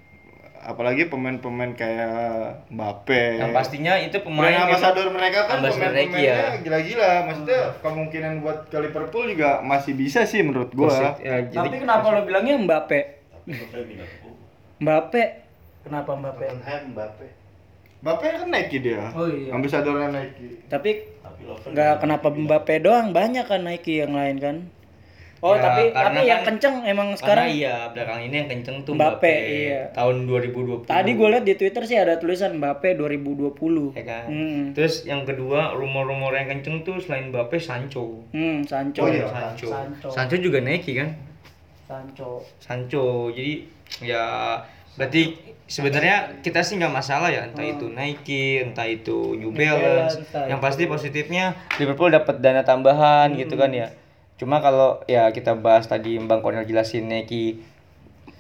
[0.62, 3.38] apalagi pemain-pemain kayak Mbappe.
[3.38, 6.48] Yang pastinya itu pemain Brand memang- ambassador mereka kan pemain-pemainnya ya.
[6.62, 7.12] gila-gila.
[7.26, 11.18] Maksudnya kemungkinan buat ke Liverpool juga masih bisa sih menurut gua.
[11.18, 13.00] Ya, jadi tapi kenapa lo bilangnya Mbappe?
[14.80, 15.24] Mbappe
[15.82, 16.46] kenapa Mbappe?
[16.94, 17.26] Mbappe.
[18.02, 19.14] Mbappe kan Nike dia.
[19.14, 19.54] Oh iya.
[19.54, 21.06] ambasadornya Nike tapi
[21.42, 24.56] nggak kenapa Mbappe doang banyak kan Nike yang lain kan
[25.42, 27.48] oh Ya, tapi karena tapi yang kan- kenceng emang karena sekarang.
[27.50, 29.82] iya belakang ini yang kenceng tuh Mbappe, Mbappe, iya.
[29.92, 34.26] tahun 2020 tadi gue liat di Twitter sih ada tulisan Mbappe 2020 ya kan?
[34.26, 34.62] Hmm.
[34.72, 38.22] terus yang kedua rumor-rumor yang kenceng tuh selain Mbappe Sancho.
[38.30, 39.02] Hmm Sancho.
[39.02, 39.68] Oh iya, Sancho.
[39.68, 40.08] Sancho.
[40.10, 40.36] Sancho.
[40.38, 41.10] Juga Nike kan?
[41.84, 42.46] Sancho.
[42.58, 43.06] Sancho.
[43.30, 43.66] Jadi
[44.00, 44.58] ya
[44.94, 50.20] berarti sebenarnya kita sih nggak masalah ya entah itu Nike entah itu New New Balance.
[50.28, 53.88] Balance, yang pasti positifnya Liverpool dapat dana tambahan gitu kan ya
[54.42, 57.62] cuma kalau ya kita bahas tadi Bang Cornel jelasin Nike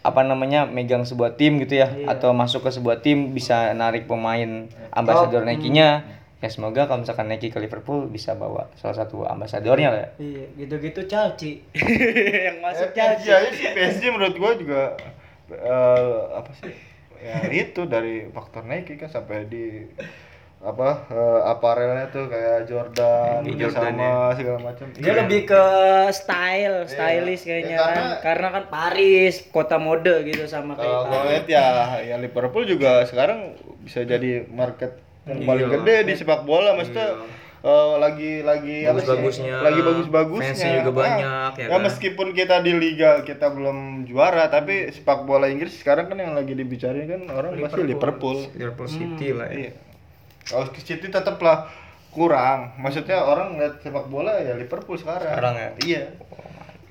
[0.01, 4.65] apa namanya megang sebuah tim gitu ya atau masuk ke sebuah tim bisa narik pemain
[4.89, 6.01] ambasador Nike-nya.
[6.41, 10.09] Ya semoga kalau misalkan Nike ke Liverpool bisa bawa salah satu ambasadornya lah ya.
[10.17, 11.61] iya gitu-gitu Chelsea.
[12.49, 13.53] Yang masuk Eh, Chelsea.
[13.53, 14.97] sih PSG menurut gua juga
[15.47, 16.73] eh, apa sih?
[17.21, 19.85] Ya itu dari faktor Nike kan sampai di
[20.61, 24.85] apa eh, aparelnya tuh kayak Jordan, Jordan sama segala macam.
[24.93, 25.63] dia lebih ke
[26.11, 31.09] style stylish kayaknya Ya, kan karena- karena kan Paris kota mode gitu sama kayak Kalau
[31.09, 31.65] gue lihat ya,
[32.03, 35.73] ya Liverpool juga sekarang bisa jadi market yang paling Iya.
[35.75, 37.09] gede di sepak bola, maksudnya
[37.59, 39.05] eh, lagi lagi apa sih?
[39.07, 40.45] Bagus-bagusnya, lagi bagus-bagusnya.
[40.47, 41.81] fansnya juga Ah, banyak, ya ya kan?
[41.83, 46.53] meskipun kita di liga kita belum juara, tapi sepak bola Inggris sekarang kan yang lagi
[46.53, 48.45] dibicarain kan orang pasti Liverpool.
[48.51, 49.57] Liverpool City lah ya.
[49.59, 49.73] Iya.
[50.47, 51.69] Kalau ke City tetaplah
[52.11, 52.75] kurang.
[52.77, 55.31] Maksudnya orang ngeliat sepak bola ya Liverpool sekarang.
[55.31, 55.69] Sekarang ya?
[55.81, 56.03] Iya.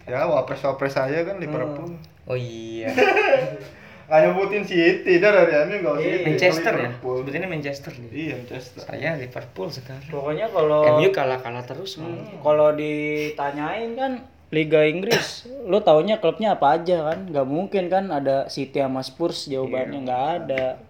[0.08, 1.94] Ya wapres-wapres aja kan Liverpool.
[2.26, 2.90] Oh iya.
[4.10, 6.90] Nggak nyebutin City, dah dari MU nggak usah Iya, Manchester ya.
[6.98, 8.10] Sebetulnya Manchester nih.
[8.10, 8.82] Iya Manchester.
[8.82, 10.10] Saya Liverpool sekarang.
[10.10, 11.94] pokoknya kalau MU kalah-kalah terus.
[12.02, 17.30] Hmm, kalau ditanyain kan Liga Inggris, lu taunya klubnya apa aja kan?
[17.30, 20.89] Gak mungkin kan ada City sama Spurs jawabannya nggak ada.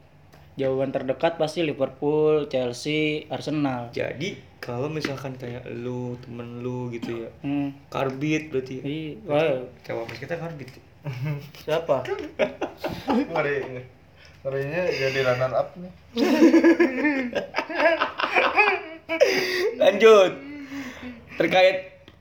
[0.53, 3.89] Jawaban terdekat pasti Liverpool, Chelsea, Arsenal.
[3.91, 7.31] Jadi kalau misalkan kayak lu, temen lu gitu ya.
[7.41, 7.73] Hmm.
[7.89, 8.75] Karbit berarti.
[8.77, 8.83] ya.
[8.83, 10.69] Iya, wah, Cawapres kita karbit.
[11.65, 12.05] siapa?
[13.33, 13.81] Ngeri.
[14.41, 15.93] Ngerinya jadi runner up nih.
[19.77, 20.33] Lanjut.
[21.37, 21.77] Terkait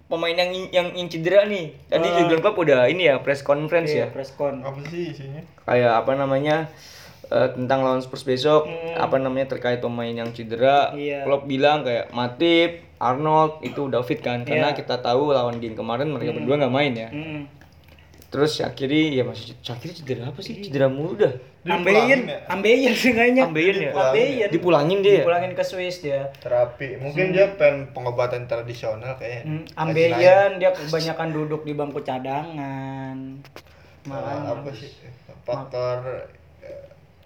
[0.08, 1.76] pemain yang yang, yang cedera nih.
[1.86, 2.16] Tadi Ah.
[2.18, 4.08] Jurgen Klopp udah ini ya press conference Iya, ya.
[4.10, 4.64] press con.
[4.64, 5.44] Apa sih isinya?
[5.64, 6.72] Kayak apa namanya?
[7.30, 8.98] Eh, tentang lawan Spurs besok Hmm.
[8.98, 11.24] apa namanya terkait pemain yang cedera Iya.
[11.24, 14.78] Klopp bilang kayak Matip Arnold itu udah fit kan karena Iya.
[14.78, 17.46] kita tahu lawan game kemarin mereka berdua nggak main ya Hmm.
[18.30, 22.40] terus Shakiri ya masih Shakiri cedera apa sih cedera mulu dah Ambeien, ya?
[22.48, 23.44] Ambeien sih kayaknya.
[23.44, 23.92] Ambeien ya?
[23.92, 24.48] Ambeien.
[24.48, 25.28] dipulangin dia?
[25.28, 26.32] Dipulangin ke Swiss dia.
[26.40, 26.96] Terapi.
[26.98, 29.44] Mungkin dia pengen pengobatan tradisional kayaknya.
[29.44, 29.64] Hmm.
[29.76, 33.44] Ambeien dia kebanyakan duduk di bangku cadangan.
[34.08, 34.56] Makanya.
[34.56, 34.88] apa sih?
[35.44, 36.32] Faktor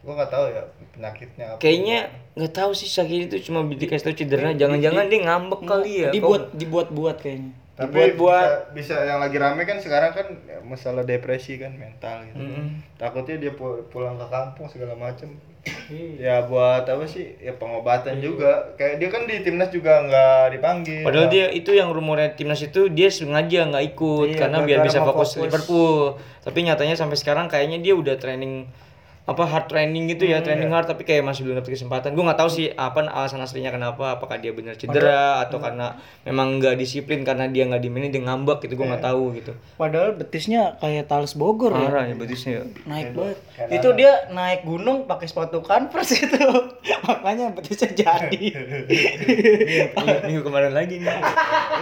[0.04, 1.98] gua nggak tahu ya penyakitnya apa Kayaknya
[2.34, 4.52] nggak tahu sih Shakiri itu cuma dikasih tahu cedera.
[4.52, 6.10] Jangan-jangan dia ngambek kali ya.
[6.10, 8.70] dibuat dibuat-buat kayaknya tapi Dibuat-buat.
[8.70, 12.86] bisa, bisa yang lagi rame kan sekarang kan ya, masalah depresi kan mental gitu Mm-mm.
[12.94, 15.34] takutnya dia pu- pulang ke kampung segala macem
[15.90, 16.12] Iya.
[16.20, 21.02] ya buat apa sih ya pengobatan juga kayak dia kan di timnas juga nggak dipanggil
[21.02, 25.00] Padahal dia itu yang rumornya timnas itu dia sengaja nggak ikut Iya, karena biar bisa
[25.02, 25.42] fokus, fokus.
[25.42, 26.20] Liverpool.
[26.44, 28.68] Tapi nyatanya sampai sekarang kayaknya dia udah training
[29.24, 32.12] apa hard training gitu ya, training hard tapi kayak masih belum dapet kesempatan.
[32.12, 35.96] Gue nggak tahu sih apa alasan aslinya kenapa, apakah dia benar cedera atau karena
[36.28, 39.56] memang nggak disiplin karena dia nggak dimainin dia ngambek gitu, gue nggak tahu gitu.
[39.80, 42.68] padahal betisnya kayak Thales Bogor ya Parah ya betisnya.
[42.84, 43.38] naik banget
[43.72, 46.40] itu dia naik gunung pakai sepatu Converse itu
[47.08, 48.48] makanya betisnya jadi
[50.28, 51.08] minggu kemarin lagi nih.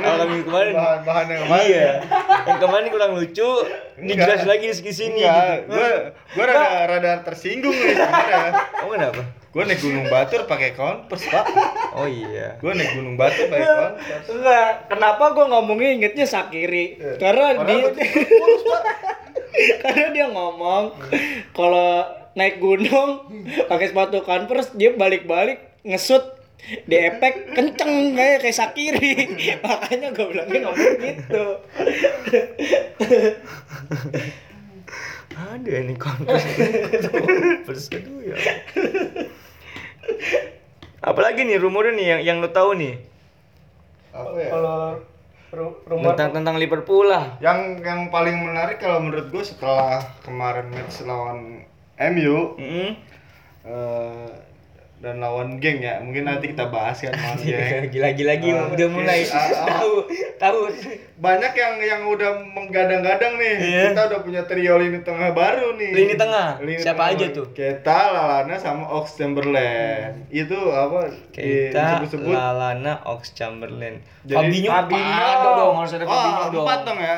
[0.01, 0.73] Awal minggu kemarin.
[0.75, 1.91] bahan-bahan yang kemarin Iya.
[2.41, 3.49] Yang kemarin kurang lucu,
[4.01, 5.21] dijelasin lagi di sini.
[5.23, 5.89] Enggak, gua
[6.33, 8.53] gua rada rada tersinggung nih sebenarnya.
[8.83, 9.21] Oh kenapa?
[9.51, 11.45] Gua naik Gunung Batur pakai Converse, Pak.
[11.95, 12.55] Oh iya.
[12.59, 14.27] Gua naik Gunung Batur pakai Converse.
[14.31, 16.85] enggak kenapa gue ngomongnya ingetnya Sakiri
[17.19, 18.07] karena Padahal dia
[19.83, 20.95] karena dia ngomong
[21.51, 23.27] kalau naik gunung
[23.67, 29.33] pakai sepatu Converse dia balik-balik ngesut di efek kenceng kayak kayak Sakiri
[29.65, 31.45] makanya gue bilangnya ngomong gitu
[35.41, 35.93] Ada ini.
[35.95, 36.45] Konvers
[37.89, 38.35] aduh ya.
[41.01, 42.93] Apalagi nih rumornya nih yang yang lo tahu nih
[44.11, 44.49] Apa ya?
[44.49, 44.79] kalau
[45.49, 47.41] ru- rumor tentang tentang Liverpool lah.
[47.41, 51.65] Yang yang paling menarik kalau menurut gue setelah kemarin match lawan
[51.97, 52.91] MU Mm
[53.61, 54.29] eh,
[55.01, 57.89] dan lawan geng ya, mungkin nanti kita bahas kan lawan geng.
[57.93, 59.49] Gila-gila lagi Ah, udah mulai ah.
[59.67, 59.93] tahu
[60.37, 60.59] tahu.
[61.17, 63.55] Banyak yang yang udah menggadang-gadang nih.
[63.57, 63.83] Iya.
[63.89, 65.91] Kita udah punya trio lini tengah baru nih.
[65.91, 66.57] Lini tengah?
[66.57, 67.17] Lini Siapa tengah.
[67.17, 67.45] aja tuh?
[67.51, 70.25] Kita, Lalana sama Ox Chamberlain.
[70.27, 71.13] Itu apa?
[71.29, 74.01] Kita disebut-sebut Lalana Ox Chamberlain.
[74.21, 75.17] Jadi- Fabinho, Fabinho.
[75.19, 76.65] ada dong harus ada Oh, Fabinho dong.
[76.65, 77.15] empat dong ya.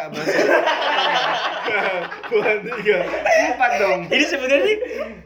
[2.25, 2.97] Bukan tiga.
[3.49, 3.99] Empat dong.
[4.07, 4.73] Ini sebenarnya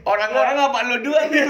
[0.04, 1.42] orang-orang apa lu dua nih?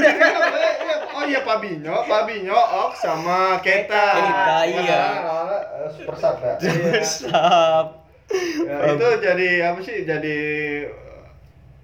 [1.08, 4.06] Oh iya Fabinho, Fabinho, Ox sama Keta.
[4.14, 5.02] Keita, iya.
[5.20, 6.54] Lalana, eh, Super Sub ya.
[7.02, 7.86] Sap.
[8.60, 10.04] Ya, itu jadi apa sih?
[10.04, 10.36] Jadi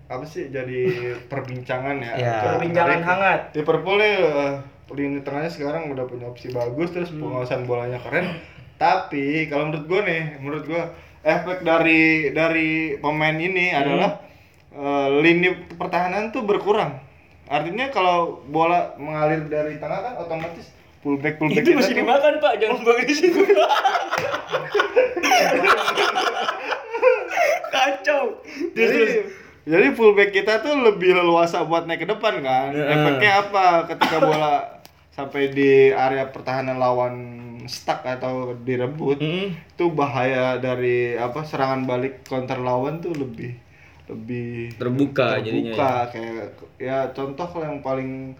[0.05, 0.53] apa sih?
[0.53, 0.81] Jadi
[1.27, 2.13] perbincangan ya.
[2.15, 2.37] Ya.
[2.53, 3.09] Perbincangan menarik.
[3.09, 3.41] hangat.
[3.57, 4.53] Liverpool nih eh,
[4.93, 7.25] lini tengahnya sekarang udah punya opsi bagus terus Hmm.
[7.25, 8.37] penguasaan bolanya keren.
[8.77, 10.83] Tapi kalau menurut gue nih, menurut gue
[11.25, 13.81] efek dari dari pemain ini Hmm.
[13.81, 14.11] adalah
[14.71, 17.01] eh, lini pertahanan tuh berkurang.
[17.47, 22.79] Artinya kalau bola mengalir dari tengah kan otomatis fullback fullback Itu tuh- dimakan pak, jangan
[22.81, 23.41] buang di situ.
[27.67, 28.23] Kacau.
[28.73, 29.27] jadi,
[29.65, 32.71] jadi fullback kita tuh lebih leluasa buat naik ke depan kan.
[32.71, 32.89] Heeh.
[32.89, 34.55] Efeknya apa ketika bola
[35.11, 37.15] sampai di area pertahanan lawan
[37.65, 39.57] stuck atau direbut Mm.
[39.57, 43.57] itu bahaya dari apa serangan balik counter lawan tuh lebih
[44.05, 48.37] lebih Terbuka jadinya terbuka kayak ya contoh kalau yang paling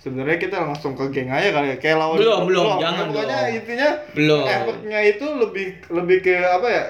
[0.00, 3.88] sebenarnya kita langsung ke geng aja kali ya kayak lawan Belum, belum, jangan pokoknya intinya
[4.16, 4.44] Belum.
[4.46, 6.84] efeknya itu lebih lebih ke apa ya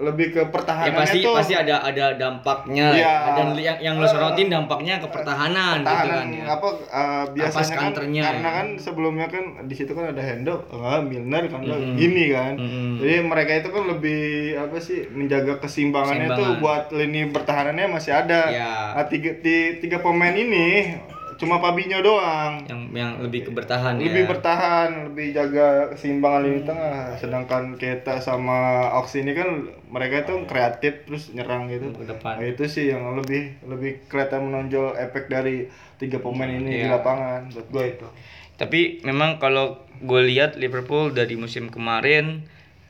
[0.00, 2.86] lebih ke Ya pertahanannya pasti tuh pasti ada ada dampaknya.
[2.90, 3.14] Iya.
[3.36, 6.44] Dan yang yang lo sorotin dampaknya ke pertahanan, gitu pertahanan kan ya.
[6.48, 8.50] apa uh, biasanya kan karena ya.
[8.50, 11.94] kan sebelumnya kan di situ kan ada Hendo enggak Milner kan Mm-mm.
[11.94, 12.98] gini kan Mm-mm.
[12.98, 14.22] jadi mereka itu kan lebih
[14.58, 16.62] apa sih menjaga keseimbangannya tuh Keseimbangan.
[16.62, 18.72] buat lini pertahanannya masih ada Ya.
[18.94, 20.96] nah, tiga ti- tiga pemain ini
[21.40, 24.28] cuma Fabinho doang Yang yang lebih bertahan lebih ya.
[24.28, 27.16] bertahan, lebih jaga keseimbangan lini tengah.
[27.16, 28.60] Sedangkan Keta sama
[28.94, 29.48] Ox ini kan
[29.88, 31.90] mereka itu kreatif terus nyerang gitu.
[31.90, 32.36] Ke depan.
[32.36, 35.64] Nah, itu sih yang lebih lebih kelihatan menonjol efek dari
[35.96, 36.94] tiga pemain ini di Iya.
[36.94, 37.48] lapangan.
[37.48, 38.06] Buat gue itu.
[38.54, 42.44] Tapi memang kalau gue lihat Liverpool dari musim kemarin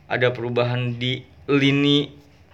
[0.06, 2.10] ada perubahan di lini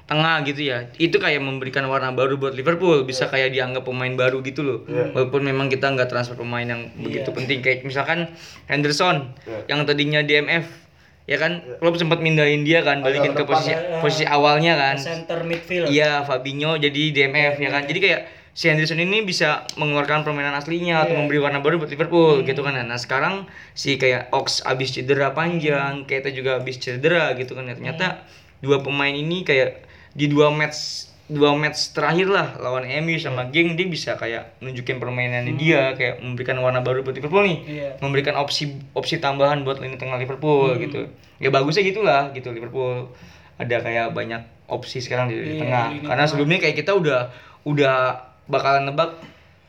[0.06, 0.86] tengah gitu ya.
[0.96, 3.02] Itu kayak memberikan warna baru buat Liverpool.
[3.02, 4.78] Bisa kayak dianggap pemain baru gitu loh.
[4.86, 5.10] Iya.
[5.12, 8.30] Walaupun memang kita nggak transfer pemain yang begitu penting kayak misalkan
[8.64, 9.58] Henderson Iya.
[9.68, 10.86] yang tadinya DMF
[11.26, 13.98] ya kan Klopp sempat mindahin dia kan balikin ke posisi ya.
[13.98, 17.82] posisi awalnya kan center midfield Iya, Fabinho jadi DMF ya kan.
[17.82, 18.20] Jadi kayak
[18.54, 22.78] si Henderson ini bisa mengeluarkan permainan aslinya atau memberi warna baru buat Liverpool gitu kan.
[22.78, 27.66] Nah, sekarang si kayak Ox abis cedera panjang, Keita juga abis cedera gitu kan.
[27.66, 28.22] Ya, Ternyata
[28.62, 29.84] dua pemain ini kayak
[30.16, 34.96] di dua match dua match terakhir lah lawan MU sama geng dia bisa kayak nunjukin
[34.96, 37.90] permainannya dia kayak memberikan warna baru buat Liverpool nih Iya.
[37.98, 43.10] memberikan opsi opsi tambahan buat lini tengah Liverpool gitu ya bagusnya gitulah gitu Liverpool
[43.56, 47.34] ada kayak banyak opsi sekarang di Iya, tengah karena sebelumnya kayak kita udah
[47.66, 47.96] udah
[48.46, 49.18] bakalan nebak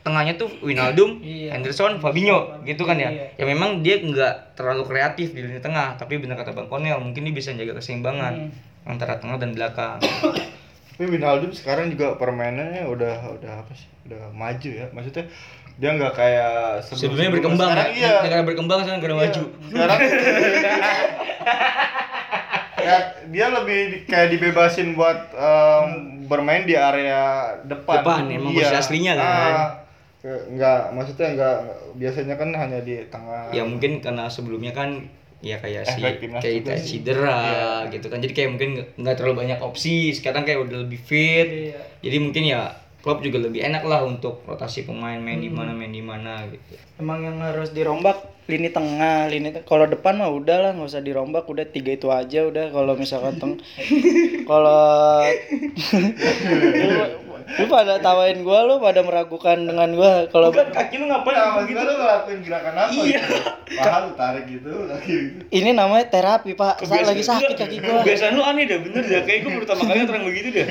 [0.02, 1.52] tengahnya tuh Wijnaldum, Iya.
[1.52, 3.12] Henderson, Fabinho gitu kan ya.
[3.12, 3.28] Iya.
[3.34, 7.28] Ya memang dia nggak terlalu kreatif di lini tengah, tapi benar kata Bang Konel, mungkin
[7.28, 8.52] dia bisa jaga keseimbangan Hmm.
[8.88, 10.00] Antara tengah dan belakang.
[10.00, 13.86] Tapi Wijnaldum sekarang juga permainannya udah udah apa sih?
[14.08, 14.88] Udah maju ya.
[14.90, 15.30] Maksudnya
[15.78, 18.00] dia nggak kayak Sebelumnya berkembang sekarang, ya.
[18.02, 18.16] Iya.
[18.26, 19.22] Karena berkembang sekarang karena Iya.
[19.22, 19.44] maju.
[19.70, 20.00] Sekarang
[22.78, 22.96] ya,
[23.28, 25.88] dia lebih kayak dibebasin buat em,
[26.26, 28.02] bermain di area depan.
[28.02, 29.28] Depan, emang posisi aslinya kan.
[29.28, 29.70] Ah,
[30.18, 31.58] ke- nggak, maksudnya nggak
[31.96, 33.52] biasanya kan hanya di tengah.
[33.52, 35.08] Ya mungkin karena sebelumnya kan
[35.40, 37.00] ya kayak si kayak kita sih.
[37.00, 37.40] cedera
[37.86, 37.94] Iya.
[37.94, 38.18] gitu kan.
[38.18, 40.10] Jadi kayak mungkin nggak- terlalu banyak opsi.
[40.12, 41.48] Sekarang kayak udah lebih fit.
[41.72, 41.82] Iya.
[42.02, 42.62] Jadi mungkin ya
[42.98, 45.58] Klopp juga lebih enak lah untuk rotasi pemain main di Hmm.
[45.60, 46.76] mana main di mana gitu.
[46.98, 51.00] Emang yang harus dirombak lini tengah, lini te- kalau depan mah udah lah nggak usah
[51.00, 53.54] dirombak, udah tiga itu aja udah kalau misalkan teng
[54.50, 55.24] kalau
[57.50, 61.84] lu, pada tawain gua lu pada meragukan dengan gua kalau kaki lu ngapain Nah, maksudnya
[61.84, 63.20] lu ngelakuin gerakan apa Iya.
[63.20, 63.36] gitu?
[63.78, 65.40] Paha lu tarik gitu, kaki gitu.
[65.50, 69.22] ini namanya terapi pak Sa- lagi sakit kaki gua Kebiasaan lu aneh dah bener dah.
[69.24, 70.68] Kayak gue pertama kali terang begitu dah.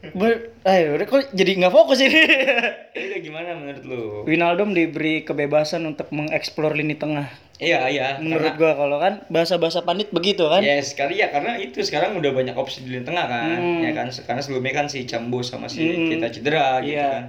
[0.00, 0.32] Ber,
[0.64, 2.16] eh udah kok jadi nggak fokus ini
[2.90, 4.02] Ini udah gimana menurut lu?
[4.24, 8.06] Winaldum diberi kebebasan untuk mengeksplor lini tengah Iya iya.
[8.16, 12.32] menurut gua kalau kan bahasa-bahasa pandit begitu kan Ya sekali ya karena itu sekarang udah
[12.32, 13.84] banyak opsi di lini tengah kan, Hmm.
[13.84, 14.08] ya kan.
[14.08, 16.08] Karena sebelumnya kan si Cambo sama si Hmm.
[16.08, 17.08] kita cedera gitu Iya.
[17.10, 17.24] kan.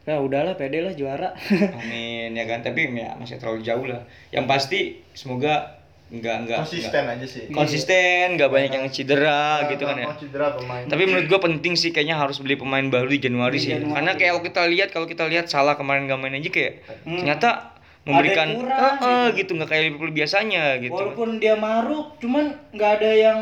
[0.00, 1.32] ya udahlah pede lah juara
[1.72, 2.60] Amin ya kan.
[2.60, 4.04] Tapi ya masih terlalu jauh lah.
[4.28, 4.80] Yang pasti
[5.12, 5.79] semoga
[6.10, 7.42] nggak nggak Konsisten aja sih.
[7.44, 10.06] nggak- konsisten, nggak banyak yang cedera gitu kan ya.
[10.12, 10.82] Cedera pemain.
[10.84, 13.72] Tapi menurut gua penting sih kayaknya harus beli pemain baru di Januari sih.
[13.72, 17.48] Karena kayak kalau kita lihat kalau kita lihat salah kemarin nggak main aja kayak ternyata
[18.00, 20.90] memberikan kurang Eh, eh, gitu nggak kayak Liverpool biasanya gitu.
[20.90, 23.40] walaupun dia maruk cuman nggak ada yang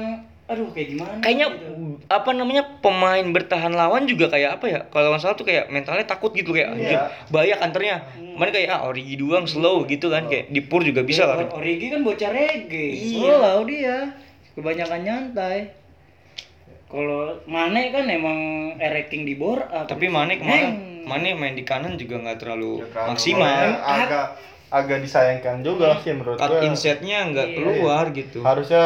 [0.49, 2.01] aduh kayak gimana Kayaknya gitu.
[2.09, 4.81] apa namanya pemain bertahan lawan juga kayak apa ya?
[4.89, 7.13] Kalau nggak salah tuh kayak mentalnya takut gitu kayak anjir, Iya.
[7.29, 7.97] bahaya kanternya.
[8.17, 11.37] Kemarin kayak ah Origi doang slow gitu kan kayak di Pur juga bisa lah.
[11.39, 13.29] Or- Origi kan bocah reggae Iya.
[13.37, 13.97] slow dia
[14.53, 15.59] kebanyakan nyantai
[16.89, 18.39] kalau Mane kan emang
[18.79, 19.61] ereking di bor.
[19.61, 20.67] Tapi Mane Neng.
[21.05, 23.65] Mane main di kanan juga nggak terlalu Ya kan, maksimal.
[23.81, 24.27] agak
[24.69, 26.61] agak disayangkan juga sih menurut Cut gua.
[26.63, 27.57] insetnya nggak Iya.
[27.57, 28.39] keluar gitu.
[28.41, 28.85] Harusnya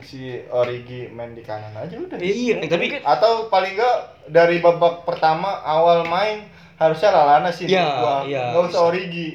[0.00, 2.16] si Origi main di kanan aja udah.
[2.16, 6.42] Iya, tapi Atau paling enggak dari babak pertama awal main
[6.74, 8.16] harusnya Lalana sih Iya, menurut gua.
[8.24, 8.82] iya, Nggak usah.
[8.84, 9.28] Origi.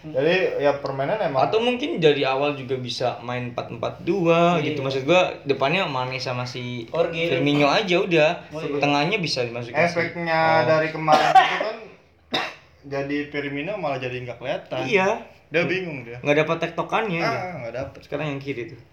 [0.00, 5.36] Jadi ya permainan emang atau mungkin dari awal juga bisa main 4-4-2 gitu maksud gua
[5.44, 7.28] depannya Mane sama si Orgi.
[7.28, 8.48] Firmino aja udah
[8.80, 10.66] tengahnya bisa dimasukin efeknya Oh.
[10.66, 11.76] dari kemarin itu kan
[12.82, 14.80] jadi Firmino malah jadi nggak kelihatan.
[14.84, 16.16] iya Dia bingung dia.
[16.18, 17.20] nggak dapat tektokannya.
[17.20, 18.00] Ah, nggak dapet.
[18.06, 18.80] sekarang yang kiri tuh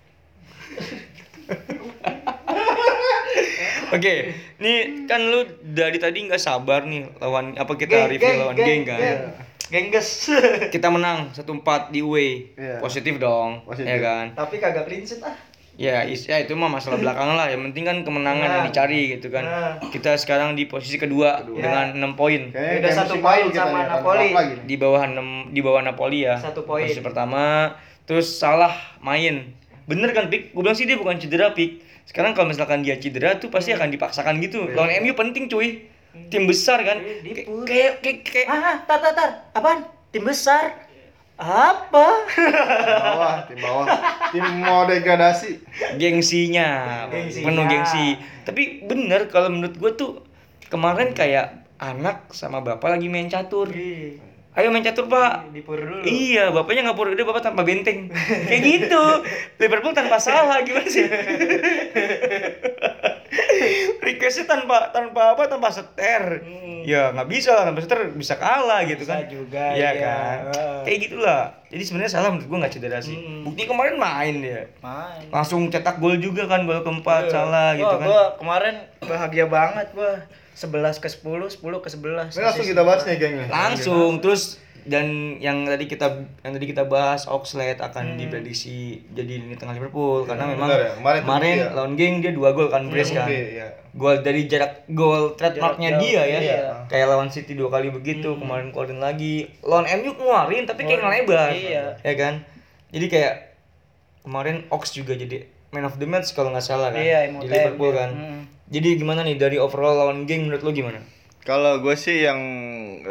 [3.87, 4.13] Oke,
[4.57, 8.99] nih kan lu dari tadi nggak sabar nih lawan apa kita review lawan geng kan.
[9.67, 10.27] gengges
[10.67, 11.43] Kita menang 1-4
[11.89, 12.51] di away.
[12.53, 12.79] Iya.
[12.79, 13.87] Positif dong, Positif.
[13.87, 14.25] ya kan?
[14.33, 15.31] tapi kagak clean sheet ah
[15.77, 17.47] Ya, is- ya itu mah masalah belakangan lah.
[17.47, 18.67] Yang penting kan kemenangan yang Nah.
[18.67, 19.45] dicari gitu kan.
[19.45, 19.77] Nah.
[19.87, 22.49] Kita sekarang di posisi kedua dengan 6 poin.
[22.49, 24.27] Kayaknya Beda kayak satu poin sama Napoli.
[24.65, 26.33] Di bawah 6 di bawah Napoli ya.
[26.35, 26.81] Satu poin.
[26.81, 29.53] Posisi pertama, terus salah main.
[29.85, 30.51] Bener kan, Pik?
[30.51, 31.79] Gue bilang sih dia bukan cedera, Pik.
[32.03, 34.65] Sekarang kalau misalkan dia cedera tuh pasti akan dipaksakan gitu.
[34.73, 35.85] Lawan MU penting, cuy.
[36.27, 36.97] Tim besar kan.
[36.97, 40.86] Iya, kayak kayak kayak- ah ah, tar tar tar apaan tim besar
[41.37, 43.85] apa Tim bawah, tim bawah.
[44.33, 45.61] Tim mau degradasi.
[46.01, 47.45] gengsinya, Gengsinya.
[47.45, 48.07] penuh gengsi.
[48.41, 50.11] Tapi bener kalau menurut gue tuh
[50.73, 53.69] kemarin kayak anak sama bapak lagi main catur.
[54.57, 55.53] Ayo main catur pak.
[55.53, 58.09] di pur dulu Iya, bapaknya nggak pura udah bapak tanpa benteng.
[58.49, 59.03] Kayak gitu.
[59.55, 61.05] Liverpool tanpa salah gimana sih?
[63.99, 66.41] Requestnya tanpa tanpa apa tanpa seter.
[66.83, 69.29] Ya nggak bisa lah tanpa seter bisa kalah gitu Bisa kan.
[69.29, 70.01] juga, Iya iya.
[70.01, 70.37] kan.
[70.83, 71.43] Kayak gitulah.
[71.67, 73.13] Jadi sebenarnya salah menurut gua nggak cedera sih.
[73.13, 73.43] Hmm.
[73.43, 74.71] Bukti kemarin main dia.
[74.77, 77.33] main Langsung cetak gol juga kan gol keempat Iya.
[77.33, 78.07] salah gitu kan.
[78.07, 81.21] gua kemarin bahagia banget gua 11 ke 10
[81.53, 83.35] 10 ke 11 Ini langsung kita bahas nih, geng.
[83.35, 83.47] nih.
[83.47, 86.07] langsung terus dan yang tadi kita
[86.41, 90.91] yang tadi kita bahas Oxlade akan diprediksi jadi lini tengah Liverpool karena memang benar ya.
[90.97, 91.67] Kemarin kemarin, ya.
[91.75, 93.67] lawan geng dia dua gol kan brace kan ya.
[93.93, 96.57] gol dari jarak gol trademarknya dia ya iya.
[96.87, 101.51] kayak lawan City dua kali begitu kemarin keluarin lagi lawan MU ngeluarin tapi kayak ngelebar
[101.51, 101.85] iya.
[102.01, 102.47] ya kan
[102.95, 103.33] jadi kayak
[104.23, 107.91] kemarin Ox juga jadi man of the match kalau nggak salah kan Iya, di Liverpool
[107.91, 107.99] iya.
[107.99, 108.41] kan Hmm.
[108.71, 110.99] jadi gimana nih dari overall lawan geng menurut lo gimana
[111.47, 112.41] Kalau gue sih yang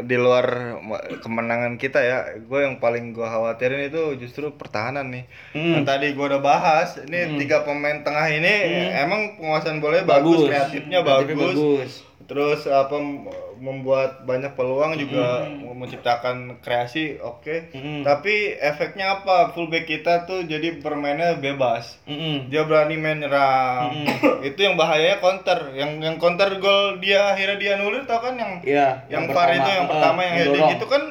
[0.05, 0.77] di luar
[1.25, 5.25] kemenangan kita ya, gue yang paling gue khawatirin itu justru pertahanan nih.
[5.57, 5.81] Hmm.
[5.81, 8.55] Yang tadi gue udah bahas, ini tiga pemain tengah ini
[8.93, 10.49] emang penguasaan bolanya bagus, Bagus.
[10.53, 11.57] kreatifnya Kreatifnya bagus.
[11.57, 11.93] bagus.
[12.25, 12.97] Terus apa
[13.61, 15.45] membuat banyak peluang juga
[15.77, 17.71] menciptakan kreasi oke.
[17.77, 18.03] Mm-mm.
[18.03, 19.53] tapi efeknya apa?
[19.53, 22.01] Fullback kita tuh jadi bermainnya bebas.
[22.09, 22.49] Mm-mm.
[22.49, 23.93] dia berani main nyerang
[24.41, 25.77] itu yang bahayanya counter.
[25.77, 28.35] Yang yang counter gol dia akhirnya dia nulir tau kan?
[28.35, 31.03] Yang Iya, yang, yang VAR itu yang pertama yang heading itu kan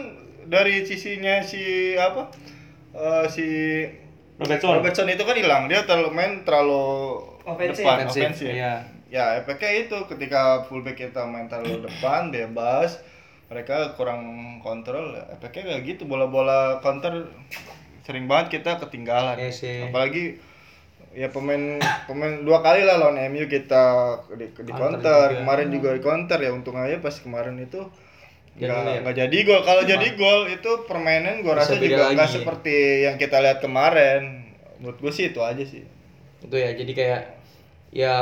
[0.49, 2.33] dari sisinya si apa?
[2.95, 3.47] Eh, si
[4.41, 4.73] Robertson.
[4.81, 5.61] Robertson itu kan hilang.
[5.71, 6.83] Dia terlalu main terlalu
[7.45, 7.85] Ofensif.
[7.85, 8.94] depan Offensive, ofensif iya.
[9.15, 12.99] Ya efeknya itu ketika fullback kita main terlalu depan bebas.
[13.45, 14.25] Mereka kurang
[14.59, 16.03] kontrol ya, efeknya kayak gitu.
[16.09, 17.29] Bola-bola counter
[18.03, 19.39] sering banget kita ketinggalan.
[19.39, 19.87] Iya sih.
[19.87, 20.41] apalagi
[21.15, 21.79] ya pemain
[22.11, 23.83] pemain dua kali lah lawan MU kita
[24.35, 25.39] di, di counter juga.
[25.39, 27.87] kemarin juga di counter ya untung aja pas kemarin itu
[28.59, 28.99] nggak ya.
[29.03, 29.61] nggak jadi gol.
[29.63, 34.51] Kalau jadi gol itu permainan Bisa rasa juga nggak seperti yang kita lihat kemarin.
[34.79, 35.83] Menurut gue sih itu aja sih.
[36.43, 37.34] Itu ya, jadi kayak
[37.95, 38.17] ya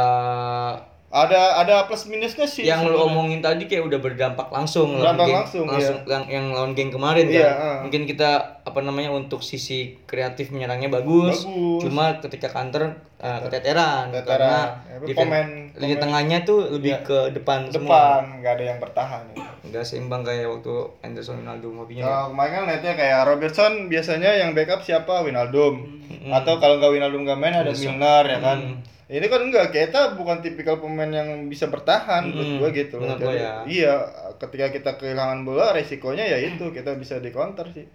[1.09, 3.05] ada ada plus minusnya sih yang sebenarnya.
[3.05, 5.65] omongin tadi kayak udah berdampak langsung lawan Berdampak geng- langsung,
[6.09, 7.37] yang yang lawan geng kemarin kan.
[7.37, 7.77] Iya, ah.
[7.81, 11.85] Mungkin kita apa namanya untuk sisi kreatif menyerangnya bagus, Bagus.
[11.85, 14.25] cuma ketika counter uh, keteteran, Keteteran.
[14.25, 14.57] karena
[15.05, 15.69] Ya, pemain-
[15.99, 17.05] tengahnya tuh lebih Iya.
[17.05, 17.93] ke depan, semua.
[18.17, 19.52] depan nggak ada yang bertahan ya.
[19.63, 22.03] Enggak seimbang kayak waktu Anderson Ronaldo hobinya.
[22.03, 27.23] Kalau kemarin kan lihatnya kayak Robertson biasanya yang backup siapa Winaldum atau kalau nggak Winaldum
[27.23, 28.59] nggak main ada Milner ya kan
[29.07, 32.59] ini kan enggak kita bukan tipikal pemain yang bisa bertahan menurut Mm-mm.
[32.59, 32.95] gua gitu.
[32.97, 33.53] Menurut Jadi, ya.
[33.67, 33.93] iya
[34.41, 37.85] ketika kita kehilangan bola resikonya ya itu kita bisa di counter sih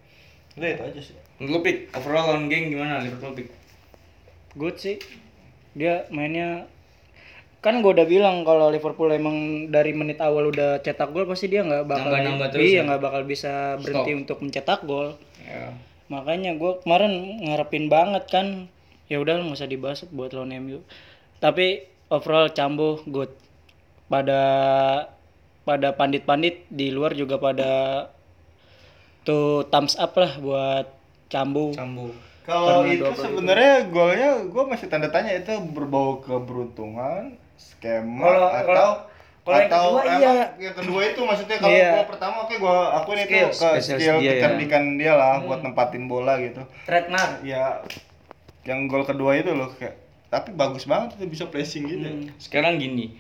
[0.57, 3.49] udah itu aja sih Lu pick overall lawan geng gimana Liverpool pick?
[4.55, 4.97] good sih
[5.75, 6.67] dia mainnya
[7.69, 11.61] kan gue udah bilang kalau Liverpool emang dari menit awal udah cetak gol pasti dia
[11.61, 12.87] nggak bakal Nambah-nambah terus iya ya?
[12.89, 15.73] nggak bakal bisa berhenti untuk mencetak gol Ya.
[16.13, 18.47] makanya gue kemarin ngarepin banget kan
[19.09, 20.85] ya udah nggak usah dibahas buat lawan MU
[21.41, 23.33] tapi overall Cambo good
[24.09, 24.41] pada
[25.65, 27.73] pada pandit-pandit di luar juga pada
[29.25, 30.87] tuh thumbs up lah buat
[31.29, 32.13] Cambo Cambu.
[32.45, 38.91] kalau itu kali sebenarnya golnya gua masih tanda tanya itu berbau keberuntungan skema Kalau- atau
[39.43, 40.45] kalau yang atau kedua emang iya.
[40.61, 41.91] yang kedua itu maksudnya kalau Iya.
[41.95, 44.33] gol pertama oke gua akuin itu Skill, ke spesialis skill dia ya.
[44.39, 47.81] kecerdikan dia lah buat nempatin bola gitu trademark ya
[48.63, 49.97] yang gol kedua itu loh kayak
[50.29, 52.29] tapi bagus banget itu bisa pressing gitu Hmm.
[52.37, 53.17] Sekarang gini.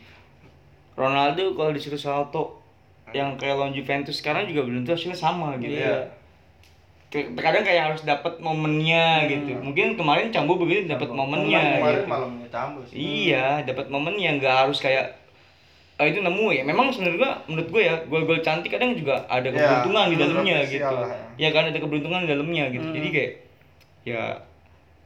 [0.92, 2.60] Ronaldo kalau disuruh salto
[3.08, 5.72] yang kayak lawan Juventus sekarang juga belum tentu hasilnya sama gitu.
[5.72, 5.88] Iya.
[6.04, 6.08] Kayak-
[7.08, 9.56] Terkadang kayak harus dapat momennya gitu.
[9.58, 11.80] Mungkin kemarin Cambu begitu dapat momennya.
[11.80, 12.08] kemarin gitu.
[12.08, 15.16] malamnya cambus Iya, dapat momennya nggak harus kayak
[15.96, 16.62] ah itu nemu ya.
[16.62, 20.26] Memang sebenarnya gua menurut gue ya, gol-gol cantik kadang juga ada Iya, keberuntungan di bener,
[20.30, 20.94] dalamnya gitu.
[20.94, 21.10] lah.
[21.34, 22.88] Ya kan ada keberuntungan di dalamnya gitu.
[22.92, 23.32] Jadi kayak
[24.04, 24.22] ya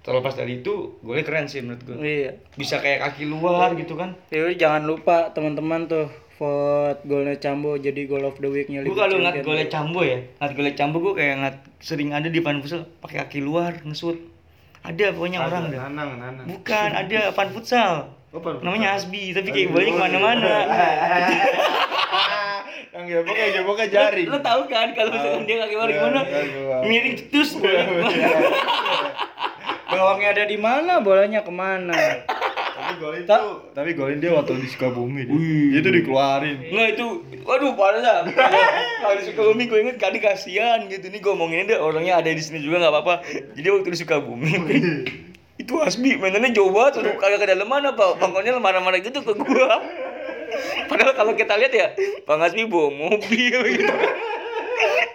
[0.03, 1.97] terlepas dari itu, golnya keren sih menurut gue.
[2.03, 4.19] iya Bisa kayak kaki luar gitu kan.
[4.29, 8.93] Ya udah, jangan lupa teman-teman tuh vote golnya Cambo jadi goal of the week-nya Gue
[8.93, 9.45] kalau Champion.
[9.45, 13.25] golnya Cambo ya, ngeliat golnya Cambo gue kayak ngeliat sering ada di Van Futsal pakai
[13.25, 14.19] kaki luar ngesut.
[14.83, 15.87] Ada pokoknya orang dah.
[15.87, 17.93] nanang nanang Bukan, ada Van Futsal.
[18.33, 18.65] Oh, Futsal.
[18.65, 20.55] Namanya Asbi, tapi kayak bolanya ke mana-mana.
[22.93, 26.21] yang geboknya geboknya jari Lo tau kan kalau misalkan dia kaki luar gimana?
[26.29, 26.77] iya.
[26.85, 27.73] Miring ke mana.
[29.93, 31.93] Gawangnya ada di mana, bolanya ke mana?
[33.03, 35.35] tapi gol itu tapi golin dia waktu di Sukabumi dia.
[35.83, 37.07] itu dikeluarin Nggak itu,
[37.43, 38.21] waduh parah dah.
[39.03, 42.39] Kalau di Sukabumi gue inget kali kasihan gitu nih gue ngomongin deh orangnya ada di
[42.39, 43.15] sini juga nggak apa-apa.
[43.59, 44.53] Jadi waktu di Sukabumi
[45.59, 49.33] itu Asbi mainannya jauh banget, udah kagak ke dalam mana pak, bangkonnya marah-marah gitu ke
[49.35, 49.79] gua.
[50.91, 51.89] Padahal kalau kita lihat ya,
[52.27, 53.95] Bang Asbi bawa mobil gitu.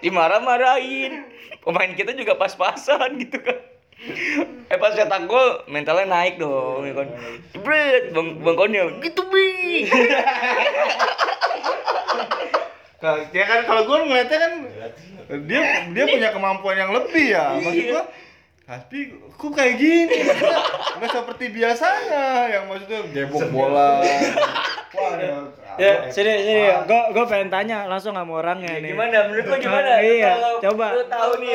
[0.04, 1.28] Dimarah-marahin.
[1.62, 3.60] Pemain kita juga pas-pasan gitu kan.
[4.72, 7.08] Eh pas cetak gol mentalnya naik dong ya kan.
[7.56, 9.88] Jebret bang bangkonnya gitu bi.
[12.98, 14.54] Kalau ya kan kalau gue ngeliatnya kan
[15.46, 17.62] dia dia punya kemampuan yang lebih ya.
[17.62, 18.02] Maksud Iya.
[18.68, 19.00] Hasbi
[19.32, 20.28] kok kayak gini?
[20.94, 24.04] Enggak seperti biasanya yang maksudnya gebok bola.
[24.98, 26.68] Wah, ada- Ya, sini sini.
[26.84, 28.92] Gua gua pengen tanya langsung sama orangnya nih.
[28.92, 30.02] Gimana menurut lo gimana?
[30.02, 30.86] Iya, Kalau coba.
[30.92, 31.54] Lo tahu nih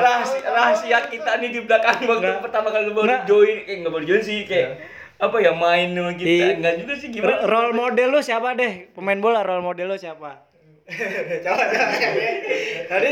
[0.00, 2.40] rahasia, rahasia kita nih di belakang waktu Nggak.
[2.40, 4.80] pertama kali lo baru join, eh nggak baru join sih kayak
[5.20, 6.26] apa ya main sama kita.
[6.26, 6.46] Iya.
[6.56, 7.44] Enggak juga sih gimana?
[7.44, 8.72] role model lu siapa deh?
[8.90, 10.49] Pemain bola role model lu siapa?
[12.90, 13.10] Tadi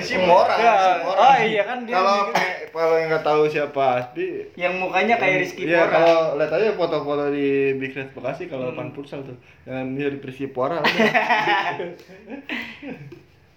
[0.00, 1.20] si Mora, Ya, si Mora.
[1.20, 5.36] oh iya kan dia Kalau pe- kalau yang nggak tahu siapa Hasbi yang mukanya kayak
[5.42, 5.92] Rizky Iya, Pora.
[5.92, 9.34] kalau lihat aja foto-foto di Big Red Bekasi kalau pan futsal tuh.
[9.62, 10.80] Jangan dia di Persipora.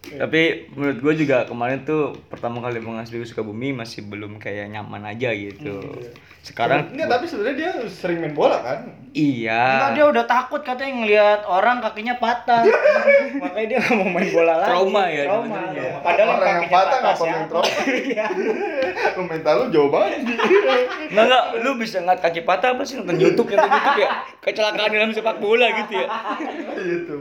[0.04, 5.08] Tapi menurut gue juga kemarin tuh pertama kali mengasih ke Sukabumi masih belum kayak nyaman
[5.08, 5.80] aja gitu.
[6.44, 8.84] Sekarang Enggak, tapi sebenarnya dia sering main bola kan.
[9.16, 9.96] Enggak, iya.
[9.96, 12.68] dia udah takut katanya ngelihat orang kakinya patah.
[13.48, 14.68] Makanya dia nggak mau main bola lagi.
[14.76, 15.48] Trauma ya, Trauma.
[15.48, 15.92] sebenarnya.
[16.04, 17.48] Padahal Orang yang kakinya patah main siapa?
[17.48, 17.72] trauma?
[19.14, 19.20] Iya.
[19.20, 20.24] Lu mental lu jauh banget.
[21.12, 24.10] Enggak enggak, lu bisa ngeliat kaki patah apa sih nonton YouTube nonton YouTube ya?
[24.40, 26.08] Kecelakaan dalam sepak bola gitu ya.
[26.80, 27.16] Gitu.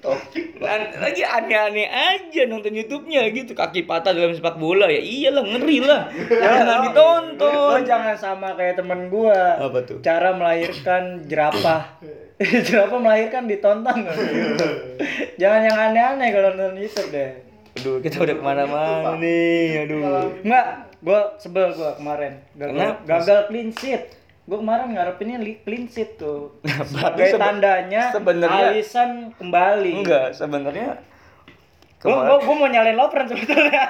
[0.00, 0.44] Topik.
[0.58, 5.00] Dan lagi aneh-aneh aja nonton YouTube-nya gitu, kaki patah dalam sepak bola ya.
[5.00, 6.02] Iyalah ngeri lah.
[6.12, 7.78] Jangan Lo ditonton.
[7.84, 9.60] jangan sama kayak temen gua.
[9.60, 10.00] Apa tuh?
[10.00, 12.00] Cara melahirkan jerapah.
[12.66, 14.08] jerapah melahirkan ditonton.
[15.36, 17.51] jangan yang aneh-aneh kalau nonton YouTube deh.
[17.72, 19.88] Aduh, kita udah ke mana-mana nih.
[19.88, 20.28] Aduh.
[20.44, 20.66] Enggak,
[21.00, 22.36] gua sebel gua kemarin.
[22.52, 23.00] Gagal, Kenapa?
[23.06, 24.02] gagal clean sheet.
[24.42, 26.52] Gua kemarin ngarepinnya clean sheet tuh.
[26.60, 29.92] berarti Sebagai tandanya sebenarnya- Alisan kembali.
[29.98, 30.88] Enggak, sebenarnya
[31.98, 33.82] Gua, kemarin gua, gua mau nyalain Lovren sebetulnya.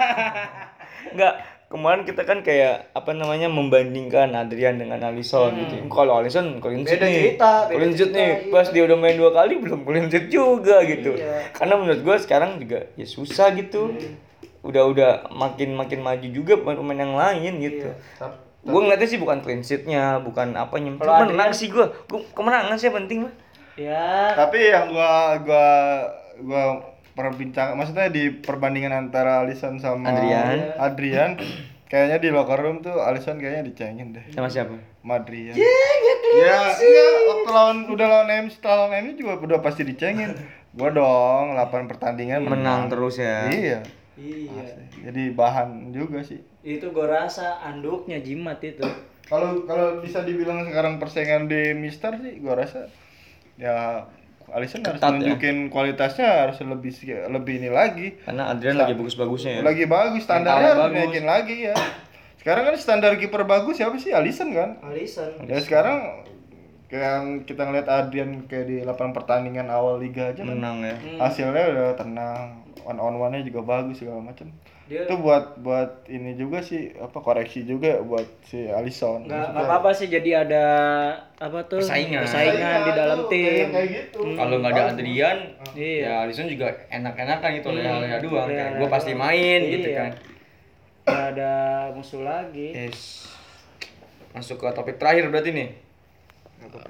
[1.11, 1.35] enggak
[1.73, 5.89] kemarin kita kan kayak apa namanya membandingkan Adrian dengan Alisson gitu.
[5.89, 7.01] Kalau Alisson clean sheet Hmm.
[7.01, 7.17] Beda nih.
[7.25, 8.29] cerita, beda Clean sheet cerita, nih.
[8.39, 8.53] iya.
[8.53, 11.11] Pas dia udah main dua kali belum clean sheet juga gitu.
[11.13, 11.49] Iya.
[11.51, 13.89] Karena menurut gua sekarang juga ya susah gitu.
[13.89, 14.21] Hmm.
[14.63, 17.89] Udah udah makin makin maju juga pemain-pemain yang lain gitu.
[17.89, 18.27] Iya.
[18.63, 20.95] Gue ngeliatnya sih bukan clean sheet-nya, bukan apanya.
[20.95, 21.91] Kalau Menang Adrian- sih gua.
[22.07, 23.35] Gua kemenangan sih yang penting mah.
[23.73, 25.11] ya, Tapi yang gua
[25.41, 25.67] gua
[26.39, 26.63] gua
[27.13, 30.57] perbincang maksudnya di perbandingan antara Alisson sama Adrian.
[30.81, 31.31] Adrian
[31.93, 34.25] kayaknya di locker room tuh Alisson kayaknya dicengin deh.
[34.33, 34.73] Sama siapa?
[35.05, 35.53] Madrian.
[36.33, 40.33] Ya, enggak waktu lawan udah lawan M setelah lawan M juga udah pasti dicengin.
[40.73, 43.45] Gua dong 8 pertandingan Menang terus ya.
[43.53, 43.85] Iya.
[44.17, 44.65] iya.
[45.05, 46.41] Jadi bahan juga sih.
[46.65, 48.89] Itu gua rasa anduknya jimat itu.
[49.29, 52.89] Kalau kalau bisa dibilang sekarang persaingan di Mister sih gua rasa
[53.61, 54.09] ya
[54.51, 55.09] Alisson harus ya.
[55.13, 56.91] nunjukin kualitasnya harus lebih
[57.31, 58.19] lebih ini lagi.
[58.27, 59.63] Karena Adrian lagi bagus-bagusnya ya.
[59.63, 60.99] Lagi bagus standarnya harus bagus.
[60.99, 61.75] naikin lagi ya.
[62.43, 64.83] Sekarang kan standar kiper bagus siapa sih Alisson kan?
[64.83, 65.47] Alisson.
[65.47, 66.27] Ya sekarang
[66.93, 70.53] kayak yang kita ngeliat Adrian kayak di 8 pertandingan awal liga aja kan.
[70.53, 70.93] Menang ya.
[71.17, 74.53] Hasilnya udah tenang, one on one-nya juga bagus segala macam.
[74.85, 79.25] Dia Itu buat buat ini juga sih apa koreksi juga buat si Alisson.
[79.25, 80.65] nggak nggak apa-apa sih jadi ada
[81.39, 82.29] apa tuh Persaingan.
[82.29, 83.67] persaingan di dalam tuh, tim.
[83.73, 84.21] kayak- gitu.
[84.37, 85.39] Kalau nggak ada Adrian,
[85.73, 85.97] Iya.
[85.99, 88.01] ya Alisson juga enak-enakan gitu Hmm, doang.
[88.05, 89.97] Kayak leha-leha gue pasti main gitu Iya.
[89.97, 90.11] kan.
[91.03, 91.53] Nggak ada
[91.97, 92.69] musuh lagi.
[92.77, 93.33] Yes.
[94.31, 95.69] Masuk ke topik terakhir berarti nih.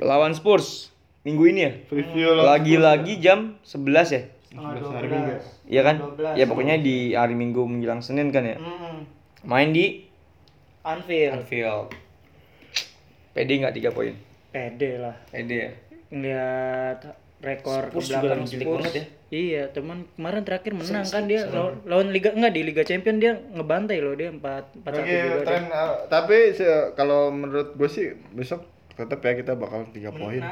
[0.01, 0.93] Lawan Spurs
[1.23, 1.73] minggu ini ya.
[2.43, 4.23] Lagi-lagi jam 11 ya.
[4.43, 5.33] Setengah hari Minggu.
[5.39, 5.73] 12.
[5.73, 5.97] Iya kan?
[6.19, 6.39] 12.
[6.39, 8.57] Ya pokoknya di hari Minggu menjelang Senin kan ya.
[8.59, 9.07] Mm.
[9.47, 10.07] Main di
[10.83, 11.41] Anfield.
[11.41, 11.89] Anfield.
[13.33, 14.13] PD nggak 3 poin?
[14.53, 15.17] Pede lah.
[15.33, 15.71] PD ya.
[16.13, 17.01] Ngeliat
[17.43, 18.67] rekor Spurs ke belakang Spurs.
[18.83, 19.05] banget ya.
[19.33, 23.33] Iya, cuman kemarin terakhir menang kan dia lawan, lawan Liga enggak di Liga Champion dia
[23.57, 25.41] ngebantai loh dia 4 4 1 Lagi juga.
[25.49, 25.81] tren dia.
[25.81, 26.37] uh, tapi
[26.93, 28.61] kalau menurut gue sih besok
[28.95, 30.43] tetap ya kita bakal 3 poin.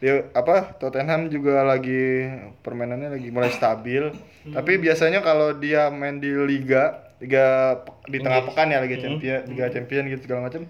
[0.00, 2.24] Dia apa Tottenham juga lagi
[2.64, 4.08] permainannya lagi mulai stabil.
[4.48, 7.76] Tapi biasanya kalau dia main di liga, liga
[8.08, 10.64] di tengah pekan ya liga champion, liga champion gitu segala macam.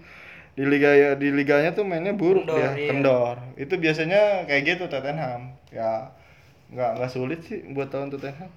[0.51, 2.87] Di liga ya di liganya tuh mainnya buruk Kendor, dia, iya.
[2.91, 3.35] kendor.
[3.55, 5.55] Itu biasanya kayak gitu Tottenham.
[5.71, 6.11] Ya
[6.75, 8.51] nggak nggak sulit sih buat tahun Tottenham.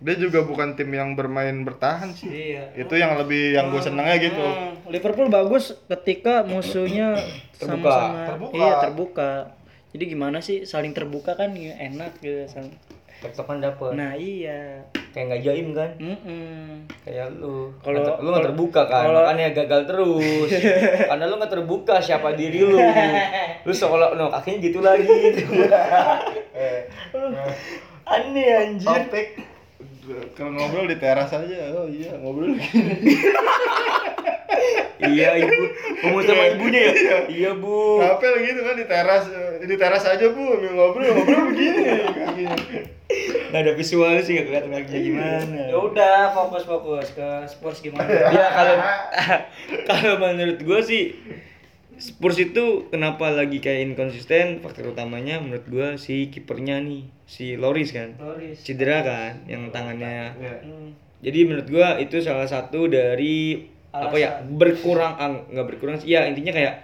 [0.00, 2.56] Dia juga bukan tim yang bermain bertahan sih.
[2.56, 2.72] Iya.
[2.74, 4.40] Itu yang lebih yang gue senengnya gitu.
[4.40, 7.20] Hmm, Liverpool bagus ketika musuhnya
[7.60, 7.92] Terbuka.
[7.92, 8.54] sama-sama Terbuka.
[8.56, 9.30] iya terbuka.
[9.90, 12.72] Jadi gimana sih saling terbuka kan ya, enak gitu saling.
[13.20, 13.92] Tektokan dapet.
[13.92, 14.80] Nah iya.
[15.12, 15.90] Kayak nggak jaim kan?
[15.98, 16.88] Mm-mm.
[17.04, 17.68] Kayak lu.
[17.84, 20.48] Kalau- lu nggak terbuka kan, kalau- makanya gagal terus.
[21.12, 22.80] Karena lu nggak terbuka siapa diri lu.
[23.60, 25.04] Lu seolah no kakinya gitu lagi.
[26.56, 26.80] Eh,
[28.06, 28.84] Aneh anjir.
[28.86, 29.28] topik
[30.32, 32.56] kalau ngobrol di teras aja oh iya ngobrol
[35.00, 35.64] iya ibu,
[36.04, 37.18] ngomong sama ibunya ya.
[37.28, 38.04] Iya bu.
[38.04, 41.80] Apel gitu kan di teras eh, di teras aja bu ngobrol ngobrol begini
[42.36, 42.44] gini.
[43.50, 45.60] Nggak ada visual sih nggak kelihatan kakinya gimana.
[45.72, 48.06] Ya udah fokus fokus ke Spurs gimana?
[48.08, 48.76] ya kalau
[49.88, 51.02] kalau menurut gue sih
[52.00, 57.90] Spurs itu kenapa lagi kayak inkonsisten faktor utamanya menurut gue si kipernya nih si Loris
[57.90, 58.58] kan Loris.
[58.58, 60.56] cedera kan yang tangannya Iya.
[60.60, 60.90] Hmm.
[61.20, 66.24] jadi menurut gue itu salah satu dari apa ya berkurang ah, nggak berkurang sih ya
[66.24, 66.74] intinya kayak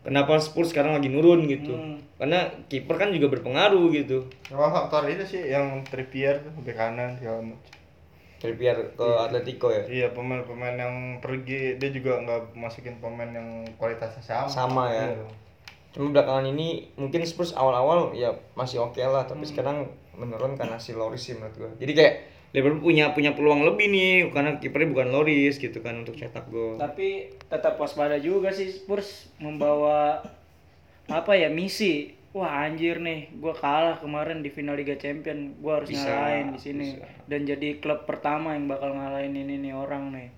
[0.00, 1.98] kenapa Spurs sekarang lagi nurun gitu Hmm.
[2.16, 7.16] karena kiper kan juga berpengaruh gitu Cuma faktor itu sih yang Trippier tuh bek kanan
[7.16, 7.79] segala macam.
[8.40, 14.24] Trippier ke Atletico ya Iya pemain-pemain yang pergi dia juga nggak masukin pemain yang kualitasnya
[14.24, 14.48] sama.
[14.48, 15.12] Sama ya.
[15.12, 15.26] Iya.
[15.90, 20.94] cuma belakangan ini mungkin Spurs awal-awal ya masih oke lah tapi sekarang menurun karena si
[20.94, 21.70] Loris sih menurut gua.
[21.82, 22.14] Jadi kayak
[22.50, 26.78] Liverpool punya punya peluang lebih nih karena kipernya bukan Loris gitu kan untuk cetak gol.
[26.78, 30.22] Tapi tetap waspada juga sih Spurs membawa
[31.10, 32.18] apa ya misi.
[32.30, 35.58] Wah anjir nih, gua kalah kemarin di final Liga Champion.
[35.58, 37.06] Gua harus Bisa, ngalahin di sini bisa.
[37.26, 40.30] dan jadi klub pertama yang bakal ngalahin ini nih orang nih.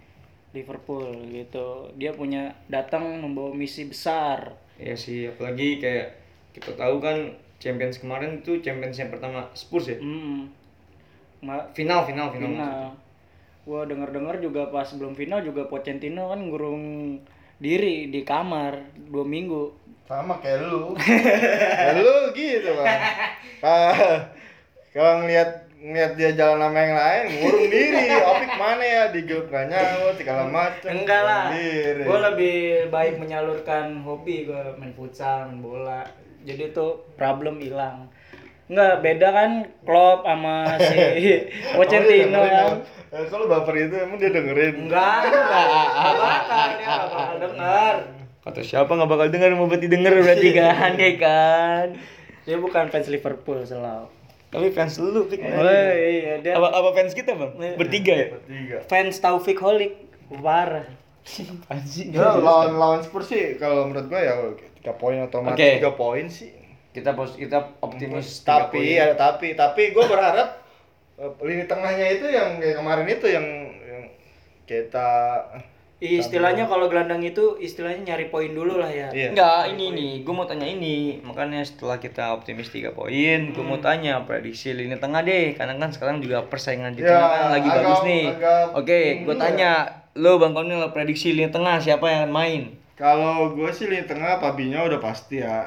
[0.57, 1.93] Liverpool gitu.
[1.97, 4.57] Dia punya datang membawa misi besar.
[4.76, 6.16] Ya sih, apalagi kayak
[6.53, 9.97] kita tahu kan Champions kemarin itu Champions yang pertama Spurs ya.
[10.01, 10.49] Hmm.
[11.45, 12.49] Ma- Final, final, final.
[12.53, 12.80] final.
[13.64, 17.16] Gua denger-dengar juga pas belum final juga Pochettino kan ngurung
[17.61, 19.81] diri di kamar dua minggu.
[20.05, 23.00] Sama kayak lu ya, lu gitu bang
[23.59, 24.28] Ah,
[24.90, 29.46] kalau ngeliat ngeliat dia jalan sama yang lain ngurung diri opik mana ya di grup
[29.48, 31.44] gak nyaut segala macem Enggak lah.
[31.96, 36.03] Gue lebih baik menyalurkan hobi gue main futsal, main bola.
[36.42, 38.11] Jadi tuh problem hilang.
[38.66, 39.50] Enggak beda kan
[39.82, 42.66] Klopp sama si Oh, Pochettino dengerin kan.
[43.11, 43.18] ya?
[43.18, 45.44] Eh, kalau baper itu emang dia dengerin Enggak, enggak
[46.14, 47.94] bakal dia enggak bakal denger.
[48.43, 51.86] Kata siapa nggak bakal denger mau berarti denger berarti kan, ya kan.
[52.43, 54.11] Dia bukan fans Liverpool selalu.
[54.53, 55.40] Tapi fans lu, Fik.
[55.40, 57.57] Oh iya dia Apa, apa fans kita, Bang?
[57.57, 58.26] Bertiga ya?
[58.45, 59.95] tiga fans Taufik Holik
[60.28, 60.84] parah.
[61.70, 62.11] Anjing.
[62.11, 64.34] ya lawan lawan Spurs sih kalau menurut gua ya
[64.82, 65.78] tiga poin otomatis Oke.
[65.78, 66.51] tiga poin sih
[66.90, 70.59] Kita pos kita optimis tiga tapi ada tapi tapi gue berharap
[71.16, 73.47] eh, lini tengahnya itu yang kayak kemarin itu yang
[73.86, 74.05] yang
[74.66, 75.09] kita
[76.03, 79.07] Istilahnya kalau gelandang itu istilahnya nyari poin dulu lah ya.
[79.09, 81.22] iya Enggak, ini nih, gue mau tanya ini.
[81.22, 85.55] Makanya setelah kita optimis 3 poin, gue mau tanya prediksi lini tengah deh.
[85.55, 88.24] Karena kan sekarang juga persaingan di Ya, tengah kan lagi agak- bagus nih.
[88.32, 89.70] agak Oke, gue bingung tanya,
[90.12, 92.62] lo Bang Konil prediksi lini tengah siapa yang akan main?
[92.92, 95.66] kalau gue sih lini tengah Fabinho udah pasti ya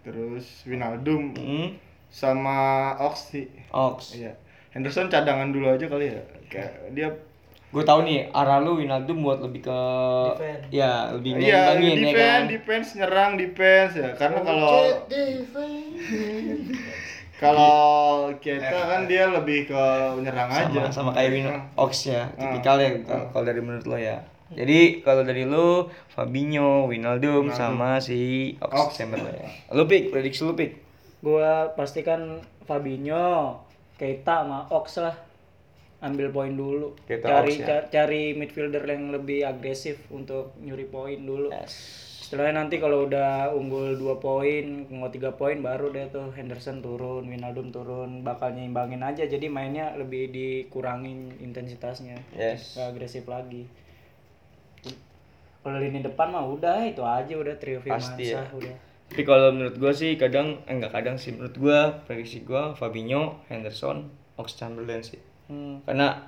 [0.00, 1.68] terus Winaldum Hmm?
[2.08, 2.58] sama
[3.00, 4.14] Ox sih Ox.
[4.14, 4.34] iya
[4.70, 7.14] Henderson cadangan dulu aja kali ya kayak dia
[7.74, 9.80] Gue tahu nih, arah lu Winaldum buat lebih ke
[10.30, 10.62] Defend.
[10.70, 12.42] ya lebih iya ngimbangin ya defense kan.
[12.46, 14.74] defense nyerang defense ya karena kalau
[17.34, 17.76] kalau
[18.38, 19.82] kita kan dia lebih ke
[20.16, 21.60] nyerang sama aja sama kayak Win Ah.
[21.76, 22.54] Ox ya, Ah.
[22.54, 24.22] tipikal ya kalau- kalau dari menurut lo ya.
[24.46, 28.90] Jadi kalau dari lu Fabinho, Winaldum sama si Ox, Ox.
[28.94, 29.50] Chamberlain ya.
[29.72, 30.78] Lu pick, prediksi lu pick.
[31.18, 33.58] Gua pastikan Fabinho,
[33.94, 35.16] Keita sama Ox lah.
[36.04, 36.92] Ambil poin dulu.
[37.08, 37.64] Keita, cari ya.
[37.64, 41.48] ca- cari midfielder yang lebih agresif untuk nyuri poin dulu.
[42.24, 47.24] Setelahnya nanti kalau udah unggul 2 poin, nggak 3 poin baru deh tuh Henderson turun,
[47.24, 49.24] Winaldum turun, bakal nyimbangin aja.
[49.24, 52.16] Jadi mainnya lebih dikurangin intensitasnya.
[52.32, 52.76] Yes.
[52.76, 53.64] Nggak agresif lagi.
[55.64, 58.56] Kalau lini depan mah udah itu aja udah trio Pasti Firmansyah ya.
[58.56, 58.76] udah.
[59.04, 63.40] Tapi kalau menurut gua sih kadang eh, enggak kadang sih menurut gua prediksi gua Fabinho,
[63.48, 65.20] Henderson, Ox Chamberlain sih.
[65.46, 65.80] Hmm.
[65.84, 66.24] Karena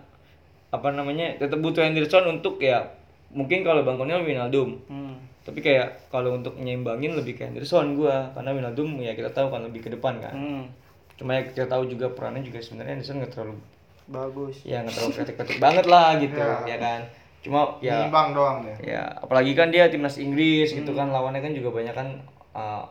[0.69, 1.37] apa namanya?
[1.37, 2.85] tetap butuh Henderson untuk ya
[3.33, 4.77] mungkin kalau Bang Konel Winaldum.
[4.87, 5.17] Hmm.
[5.47, 9.63] Tapi kayak kalau untuk nyimbangin lebih ke Henderson gua karena Winaldum ya kita tahu kan
[9.63, 10.35] lebih ke depan kan.
[10.35, 10.63] Hmm.
[11.17, 13.57] Cuma ya kita tahu juga perannya juga sebenarnya Henderson nggak terlalu
[14.07, 14.63] Bagus.
[14.63, 16.63] ya nggak terlalu kreatif-kreatif banget lah gitu Ya.
[16.67, 17.01] ya kan.
[17.43, 21.55] Cuma ya Nyimbang doang deh ya apalagi kan dia timnas Inggris gitu kan lawannya kan
[21.55, 22.09] juga banyak kan
[22.53, 22.83] uh,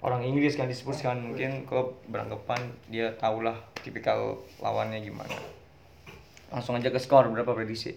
[0.00, 2.56] orang Inggris kan di Spurs kan mungkin kalau beranggapan
[2.88, 3.52] dia tahulah
[3.84, 5.36] tipikal lawannya gimana
[6.50, 7.94] langsung aja ke skor berapa prediksi?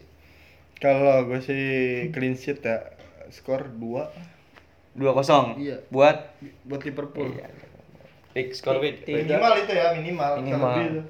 [0.77, 1.63] Kalau gue sih
[2.13, 2.93] clean sheet ya,
[3.29, 4.33] skor 2
[4.93, 5.57] dua kosong?
[5.57, 5.81] Iya.
[5.89, 6.37] buat?
[6.69, 7.33] Buat Liverpool.
[7.33, 7.49] Iya,
[8.37, 10.31] pick skor Minimal itu ya, minimal.
[10.37, 10.53] Minimal.
[10.53, 11.01] Kalau lebih itu.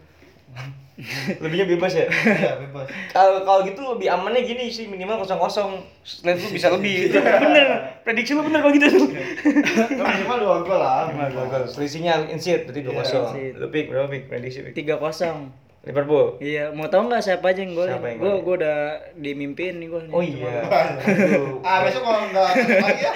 [1.42, 2.06] lebihnya bebas ya?
[2.06, 2.86] Iya, bebas.
[3.10, 5.70] kalau kalau gitu lebih amannya gini sih minimal kosong kosong
[6.06, 7.10] slide lu bisa lebih.
[7.18, 7.98] Bener.
[8.06, 8.88] Prediksi lu bener kalau gitu.
[8.88, 11.10] Kan minimal 2 gol lah.
[11.66, 13.26] selisihnya insit berarti dua Iya, kosong
[13.58, 14.30] lu pick berapa pick?
[14.30, 15.50] Prediksi Tiga kosong.
[15.84, 17.92] Liverpool Iya, mau tahu nggak siapa aja yang golin?
[17.92, 18.78] Siapa yang Gue gue udah
[19.16, 20.02] dimimpiin nih gue.
[20.10, 20.64] oh iya
[21.68, 23.12] Ah, besok kalau enggak lagi ya.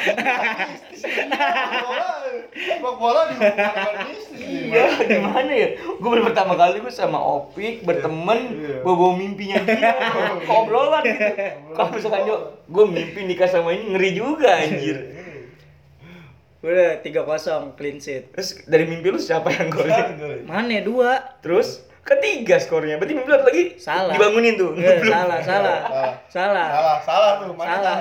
[1.80, 2.07] bola,
[2.68, 4.68] sepak bola di bisnis.
[4.68, 5.68] Iya, gimana ya?
[5.80, 8.84] Gue baru pertama kali gue sama Opik berteman, Iya.
[8.84, 9.91] bawa bawa mimpinya dia,
[10.53, 11.24] obrolan gitu.
[11.72, 14.97] Kalau misalkan yo, gue mimpi nikah sama ini ngeri juga anjir.
[16.57, 18.34] Udah tiga kosong clean sheet.
[18.34, 20.43] Terus dari mimpi lu siapa yang golin?
[20.43, 21.39] Mana dua?
[21.39, 24.15] Terus ketiga skornya, berarti mimpi lu lagi Salah.
[24.15, 24.71] dibangunin tuh.
[24.71, 25.77] Enggak, salah, salah,
[26.31, 26.67] salah.
[26.71, 27.51] Salah, salah tuh.
[27.51, 27.97] Mana Salah.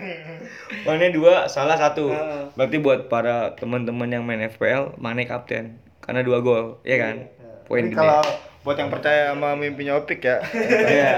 [0.88, 2.08] Mana dua, salah satu.
[2.08, 2.42] Heeh.
[2.56, 7.28] Berarti buat para teman-teman yang main FPL, Mane kapten karena dua gol, ya kan?
[7.68, 8.00] Poin Tapi gede.
[8.00, 8.22] kalau
[8.60, 10.36] buat yang percaya sama mimpinya Opik ya.
[10.44, 11.12] Iya.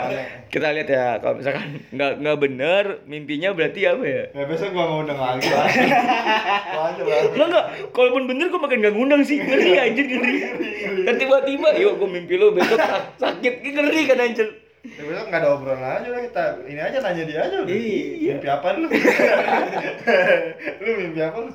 [0.46, 4.24] Kita lihat ya kalau misalkan nggak nggak bener mimpinya berarti apa ya?
[4.30, 5.66] Ya besok gua mau undang lagi lah.
[5.66, 7.18] Gua aja lah.
[7.28, 10.34] Enggak enggak, kalaupun bener gue makin gak ngundang sih, ngeri anjir ngeri.
[11.02, 14.48] Dan tiba-tiba, yuk gue mimpi lu besok sak- sakit, ngeri kan anjir.
[14.84, 16.44] Ya besok nggak ada obrolan aja lah kita.
[16.62, 17.56] Ini aja nanya dia aja.
[17.58, 17.70] udah.
[17.70, 18.32] Iya.
[18.32, 18.86] Mimpi apa lu?
[20.82, 21.50] lu mimpi apa lu?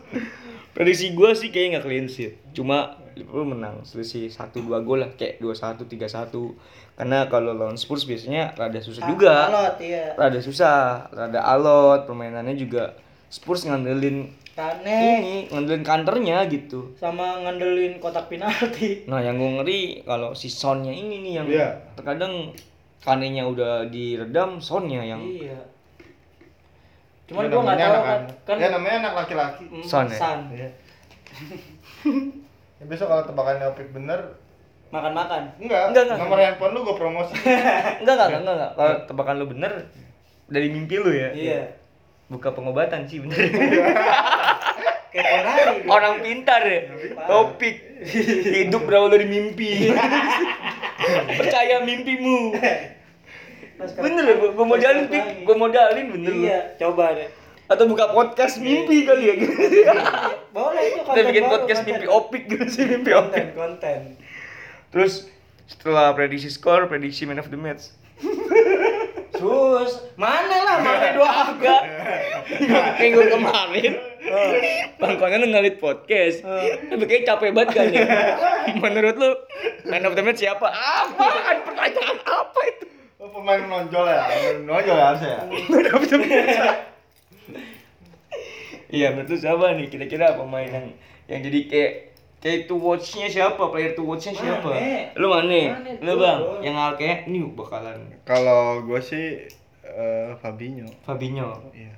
[0.73, 2.33] Prediksi gue sih kayaknya nggak clean sheet.
[2.51, 6.29] Cuma Liverpool menang selisih 1-2 gol lah, kayak 2-1, 3-1.
[6.93, 9.47] Karena kalau lawan Spurs biasanya rada susah juga.
[9.47, 10.13] Alot iya.
[10.13, 12.93] Rada susah, rada alot, permainannya juga
[13.27, 16.89] Spurs ngandelin Kane ini, ngandelin counternya gitu.
[16.95, 19.05] sama ngandelin kotak penalti.
[19.05, 21.69] Nah, yang gue ngeri kalau si Sonnya ini nih yang Iya.
[21.93, 22.49] terkadang
[22.99, 25.61] kanenya udah diredam, Sonnya yang Iya.
[27.27, 29.63] Cuman Ya, gua nggak tahu kan, kan Ya namanya anak laki-laki.
[29.67, 30.17] mm, Son ya?
[30.17, 30.39] San.
[30.49, 30.69] Iya.
[32.77, 34.37] Ya, besok kalau tebakannya Opik bener,
[34.87, 35.59] Makan-makan.
[35.59, 36.17] enggak, Enggak, enggak.
[36.21, 37.35] nomor handphone lu gua promosi.
[38.01, 38.71] enggak enggak enggak enggak.
[38.73, 39.71] Kalau tebakan lu bener
[40.47, 41.29] dari mimpi lu ya.
[41.33, 41.61] Iya.
[42.29, 43.35] Buka pengobatan sih bener.
[45.07, 45.75] Kayak Konari.
[45.87, 46.81] Orang pintar ya.
[47.25, 47.75] Topik.
[48.47, 49.89] Hidup berawal dari mimpi.
[51.39, 52.53] Percaya mimpimu.
[53.77, 56.43] Bener gua, gua modalin pik, gua modalin bener lu.
[56.45, 57.27] Iya, coba deh.
[57.67, 59.53] Atau buka podcast mimpi kali ya gitu.
[60.51, 61.91] Boleh itu Kita bikin baru, podcast konten.
[61.93, 63.53] mimpi opik gitu sih mimpi konten, opik.
[63.53, 63.99] konten.
[64.89, 65.27] Terus
[65.67, 67.91] setelah prediksi skor, prediksi man of the match.
[69.37, 71.75] Sus, mana lah mana dua harga.
[72.97, 73.93] Minggu kemarin
[74.97, 78.01] Bang Konan ngalit podcast Tapi kayak capek banget kan ya
[78.73, 79.31] Menurut lu
[79.85, 80.65] Man of the match siapa?
[80.65, 81.55] Apaan?
[81.61, 82.85] Pertanyaan apa itu?
[83.19, 84.21] Pemain menonjol ya,
[84.57, 85.41] menonjol ya harusnya ya.
[85.69, 86.57] Man of the match
[88.89, 89.87] Iya menurut lu siapa nih?
[89.87, 90.87] Kira-kira pemain yang
[91.25, 91.93] Yang jadi kayak
[92.37, 93.59] Kayak to watch-nya siapa?
[93.65, 94.69] Player to watch-nya siapa?
[94.69, 95.09] Mane.
[95.13, 95.61] Lu mana?
[95.73, 96.37] Mane, Lu bang?
[96.37, 96.61] bro.
[96.61, 99.49] Yang hal kayak Ini bakalan Kalau gua sih
[99.81, 100.85] eh, Fabinho.
[101.01, 101.97] Fabinho Iya.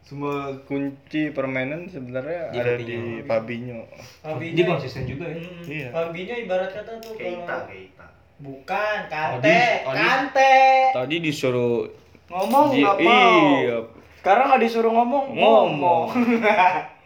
[0.00, 2.88] Semua kunci permainan sebenarnya Di ada Fabinho.
[2.88, 3.80] di Fabinho.
[4.18, 4.54] Fabinho.
[4.56, 5.88] Dia konsisten juga ya Hmm, Iya.
[5.90, 8.06] Fabinho ibarat kata tuh Keita, kalau Keita.
[8.40, 10.56] bukan Kante, tadi- Kante.
[10.90, 11.84] Tadi disuruh
[12.26, 13.38] Ngomong Di- nggak mau.
[13.60, 13.78] Iya
[14.20, 16.12] Sekarang nggak disuruh ngomong, ngomong.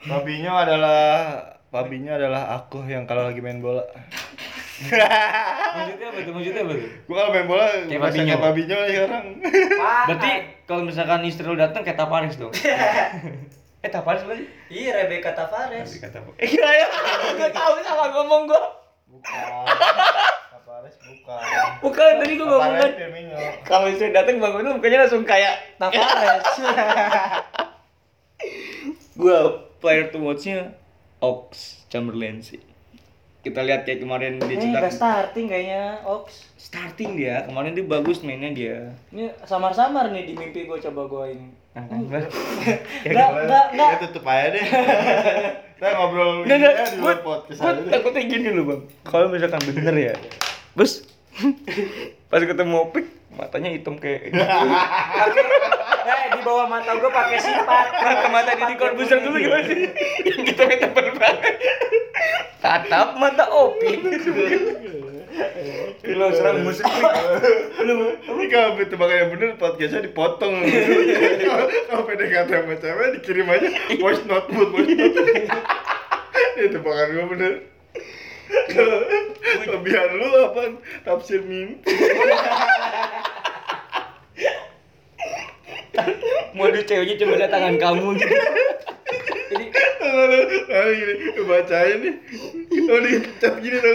[0.03, 1.39] Fabinho adalah
[1.71, 3.87] Fabinho adalah aku yang kalau lagi main bola.
[4.83, 6.33] Maksudnya apa tuh?
[6.35, 6.91] Maksudnya apa tuh?
[7.07, 8.35] Gua kalau main bola Kayak Fabinho.
[8.35, 9.27] kayak nih sekarang.
[10.11, 10.31] Berarti
[10.67, 12.51] kalau misalkan istri lu datang kayak Taparis dong.
[13.87, 14.47] eh Taparis apa sih?
[14.75, 15.95] Iya Rebecca Tavares.
[16.03, 16.87] Kata Iya ya.
[17.39, 18.63] Gua tahu salah ngomong gua.
[19.07, 19.47] Bukan.
[20.85, 21.41] Tavares bukan.
[21.81, 22.91] Bukan tadi gua ngomong kan.
[23.65, 26.45] Kalau istri datang bangun tuh mukanya langsung kayak Tavares.
[29.17, 29.39] gua
[29.81, 30.77] player to watch-nya
[31.25, 32.61] Ox Chamberlain sih.
[33.41, 36.53] Kita lihat kayak kemarin dia Ini cetak starting kayaknya Ox.
[36.57, 37.45] starting dia.
[37.45, 38.93] Kemarin dia bagus mainnya dia.
[39.09, 41.49] Ini samar-samar nih di mimpi gue coba gue ini.
[41.75, 42.29] Nah, kan, gua-
[43.05, 43.89] Enggak, enggak, enggak.
[43.89, 44.65] Ya tutup aja deh.
[45.75, 48.65] Kita ngobrol Nggak, ini nggak, ya di gua, luar podcast gua aja takutnya gini loh
[48.65, 50.15] bang Kalau misalkan bener ya
[50.75, 51.07] Bos
[52.31, 54.31] Pas ketemu Opik Matanya hitam kayak
[56.05, 57.87] Eh di bawah mata gue pakai sifat.
[57.97, 59.89] Mata mata di Corbuzier dulu gimana sih?
[60.29, 61.17] Yang kita minta banget
[62.61, 64.05] Tatap mata Opik.
[66.05, 66.85] Lo serang musik
[67.89, 70.61] Lu Ini kalau tebakan yang bener podcastnya dipotong.
[71.89, 73.69] Kalau PDKT sama cewek dikirim aja.
[73.97, 74.77] Voice note note.
[76.55, 77.74] Ini tebakan gue bener
[79.65, 80.61] Kelebihan lu apa?
[81.05, 81.95] Tafsir mimpi.
[86.55, 88.19] Mode ceweknya cuma lihat tangan kamu.
[88.19, 88.37] Gitu
[89.55, 89.67] Jadi
[90.05, 90.39] Lalu,
[90.71, 92.15] lalu gini, lu bacain nih.
[92.87, 93.11] Oh di
[93.43, 93.93] chat gini tuh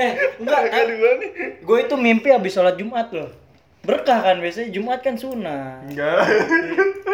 [0.00, 1.28] eh enggak, nih.
[1.60, 3.28] Gue itu mimpi habis sholat Jumat loh.
[3.80, 5.80] Berkah kan biasanya Jumat kan sunnah.
[5.88, 6.20] Enggak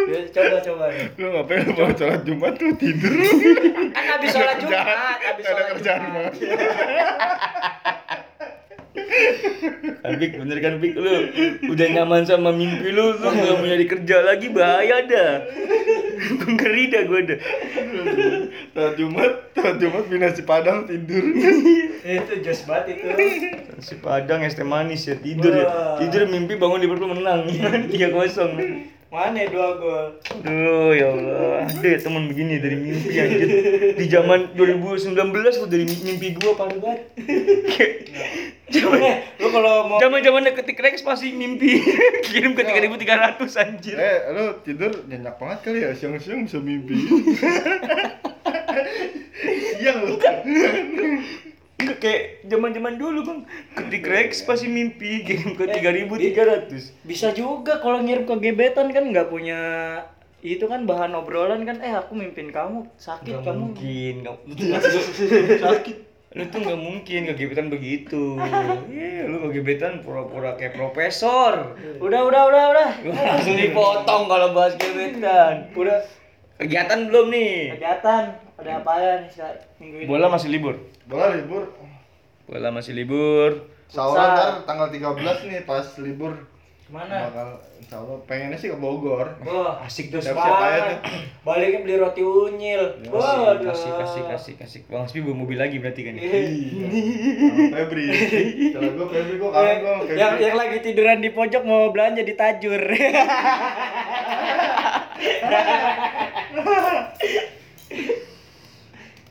[0.06, 1.06] Ya, coba coba nih.
[1.18, 3.10] Lu ngapain lu mau sholat Jumat lu tidur
[3.90, 4.86] Kan habis sholat Jumat,
[5.18, 6.32] habis ada sholat kerjaan Jumat.
[9.06, 11.14] banget Kan Pik, bener kan Pik Lu
[11.70, 15.32] udah nyaman sama mimpi lu Lu gak mau nyari kerja lagi bahaya dah
[16.46, 17.38] Ngeri dah gue dah
[18.72, 21.24] Sholat Jumat, sholat Jumat pindah si Padang tidur
[22.06, 23.06] Itu jos banget itu.
[23.82, 25.98] Si Padang es teh manis ya tidur ya.
[25.98, 27.48] Tidur mimpi bangun Liverpool menang
[27.92, 28.95] 3-0.
[29.16, 30.06] Mana ya dua gol?
[30.44, 31.64] Aduh ya Allah.
[31.64, 33.48] Ada ya teman begini dari mimpi anjir.
[33.96, 35.16] Di zaman 2019
[35.56, 37.16] tuh dari mimpi gua parah banget.
[37.72, 38.12] Kayak
[38.66, 41.80] Zaman Eh, lu kalau mau zaman zaman ketik Rex masih mimpi
[42.28, 43.96] kirim ke 3300 anjir.
[43.96, 46.98] Eh, lu tidur nyenyak banget kali ya, siang-siang bisa mimpi
[49.80, 50.18] Siang lu
[51.76, 53.40] Enggak kayak zaman-zaman dulu, Bang.
[53.70, 56.72] Ketik Rex pasti mimpi game ke 3300.
[57.02, 59.60] Bisa juga kalau ngirim ke gebetan kan nggak punya
[60.38, 64.14] itu kan bahan obrolan kan eh aku mimpin kamu sakit Gak kamu mungkin,
[65.64, 65.96] sakit.
[66.32, 68.36] Lu tuh gak mungkin kegebetan begitu.
[68.92, 71.74] Iya, lu kegebetan pura-pura kayak profesor.
[71.98, 72.88] udah udah udah udah
[73.26, 75.72] Langsung dipotong kalau bahas gebetan.
[75.72, 75.98] udah
[76.56, 77.76] Kegiatan belum nih?
[77.76, 78.22] kegiatan
[78.56, 79.30] ada apa ya nih
[79.76, 80.74] minggu ini Bola masih libur.
[81.04, 81.62] Bola libur.
[82.48, 83.50] Bola masih libur.
[83.94, 86.32] Allah ntar tanggal 13 nih pas libur
[86.86, 89.26] ke mana bakal insya Allah pengennya sih ke Bogor.
[89.42, 91.02] wah Asik terus Siap-siap aja banget
[91.42, 94.80] baliknya beli roti unyil waduh Kasih, kasih, kasih, kasih.
[94.86, 96.22] Bang Hasbi bawa mobil lagi berarti kan ya?
[96.22, 96.86] Iya.
[97.74, 98.06] Febri.
[98.70, 102.34] Kalau gua Febri gua kangen gua yang yang lagi tiduran di pojok mau belanja di
[102.38, 102.78] tajur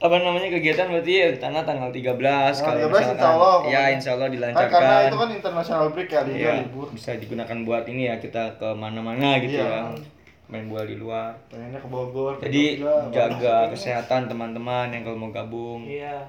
[0.05, 2.13] Apa namanya kegiatan berarti ya tanah tanggal 13
[2.55, 3.09] kalau 13 misalkan.
[3.11, 4.69] insya Allah, Ya, insya Allah Kan dilancarkan.
[4.71, 6.87] karena itu kan international break ya, liga Iya, libur.
[6.89, 9.65] bisa digunakan buat ini ya kita ke mana-mana gitu Iya.
[9.67, 9.81] ya.
[10.45, 11.33] Main bola di luar.
[11.49, 12.37] Pengennya ke Bogor.
[12.37, 15.81] ke Jadi Jogja, jaga kesehatan teman-teman yang kalau mau gabung.
[15.83, 16.21] iya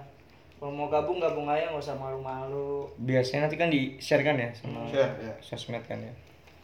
[0.56, 4.88] kalau mau gabung gabung aja nggak usah malu-malu Biasanya nanti kan di-share kan ya sama
[4.88, 5.32] Share, ya.
[5.38, 6.08] sosmed kan ya.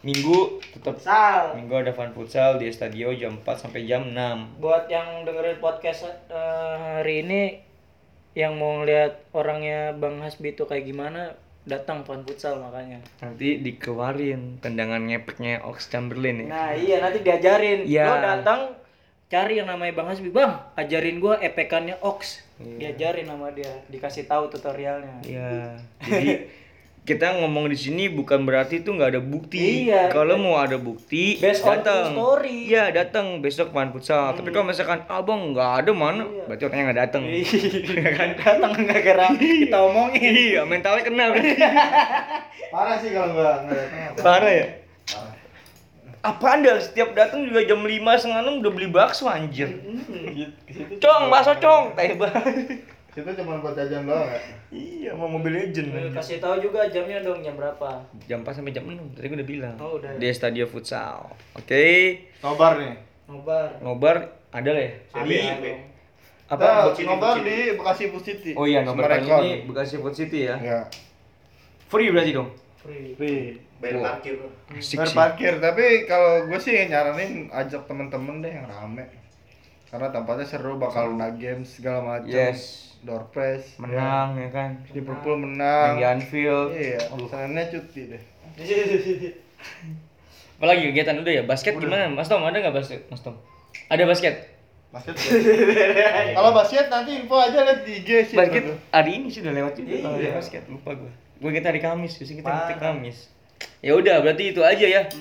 [0.03, 4.59] Minggu tetap sal Minggu ada fun futsal di Estadio jam 4 sampai jam 6.
[4.59, 7.41] buat yang dengerin podcast eh, hari ini
[8.33, 11.31] yang mau ngeliat orangnya Bang Hasbi itu kayak gimana
[11.63, 16.47] datang fun futsal makanya Nanti dikeluarin tendangan ngepeknya Ox Chamberlain ya.
[16.47, 18.03] nah iya nanti diajarin Iya.
[18.03, 18.59] lo datang
[19.25, 22.91] cari yang namanya Bang Hasbi Bang ajarin gua epekannya Ox Iya.
[22.91, 25.79] diajarin sama dia dikasih tahu tutorialnya Iya.
[26.03, 26.31] Jadi
[27.03, 29.91] kita ngomong di sini bukan berarti itu nggak ada bukti.
[29.91, 30.07] Iya.
[30.07, 32.15] Kalau mau ada bukti, Based datang.
[32.15, 32.63] story.
[32.63, 32.71] Hmm.
[32.71, 34.31] Iya, datang besok fun futsal.
[34.39, 37.23] Tapi kalau misalkan abang nggak ada mana, berarti orangnya nggak datang.
[37.27, 41.35] Iya kan datang nggak kira kita omongin iya, mentalnya kena.
[41.35, 41.51] berarti.
[42.73, 44.23] Parah sih kalau nggak nggak datang.
[44.23, 44.67] Parah ya.
[45.11, 45.35] Parah.
[46.23, 49.67] Apa anda setiap datang juga jam 5 setengah enam udah beli bakso anjir.
[50.63, 52.79] Ke situ Cong, bakso cong, teh banget.
[53.13, 54.41] Situ cuma buat jajan doang ya.
[54.69, 55.93] Iya, mau mobil legend.
[55.93, 59.37] Eh, kasih tahu juga jamnya dong jam berapa Jam 4 sampai jam 6, tadi gue
[59.37, 59.75] udah bilang.
[59.77, 60.17] Oh, udah.
[60.17, 61.29] Di Stadio Futsal.
[61.53, 62.17] Oke.
[62.41, 62.97] Nobar nih.
[63.23, 64.15] nobar Nobar
[64.49, 64.93] ada lah ya?
[65.21, 65.37] Di
[66.43, 66.59] Apa?
[66.59, 68.51] Nah, Bocil- nobar di Bekasi Food City.
[68.53, 70.57] Oh iya, nobar kali ini Bekasi Food City ya.
[70.57, 70.79] Ya.
[71.87, 72.49] Free berarti dong.
[72.75, 73.61] free Free.
[73.77, 74.05] Bayar Wow.
[74.09, 74.33] parkir.
[74.69, 79.05] Asik Bayar parkir, tapi kalau gue sih nyaranin ajak temen-temen deh yang rame.
[79.87, 82.27] Karena tempatnya seru, bakal Luna Games segala macam.
[82.27, 82.92] Yes.
[83.03, 83.67] Door prize.
[83.75, 84.79] Menang ya kan.
[84.87, 84.91] Ya.
[84.95, 85.99] Liverpool Main menang.
[85.99, 86.71] di Anfield.
[86.71, 88.23] Iya, Seninnya cuti deh.
[90.57, 91.43] Apalagi kegiatan udah ya?
[91.43, 92.07] Basket gimana?
[92.07, 93.03] Mas Tom ada nggak basket?
[93.11, 93.35] Mas Tom?
[93.91, 94.35] Ada basket?
[94.95, 95.15] Basket.
[95.19, 96.35] ya?
[96.39, 98.37] Kalau basket nanti info aja lihat di IG sih.
[98.39, 98.75] Basket Bro.
[98.95, 100.15] hari ini sudah lewat juga.
[100.15, 100.31] Iya.
[100.39, 101.11] basket lupa gue.
[101.43, 103.17] Gue kita hari Kamis, biasanya kita ngetik Kamis.
[103.83, 105.11] Ya udah, berarti itu aja ya.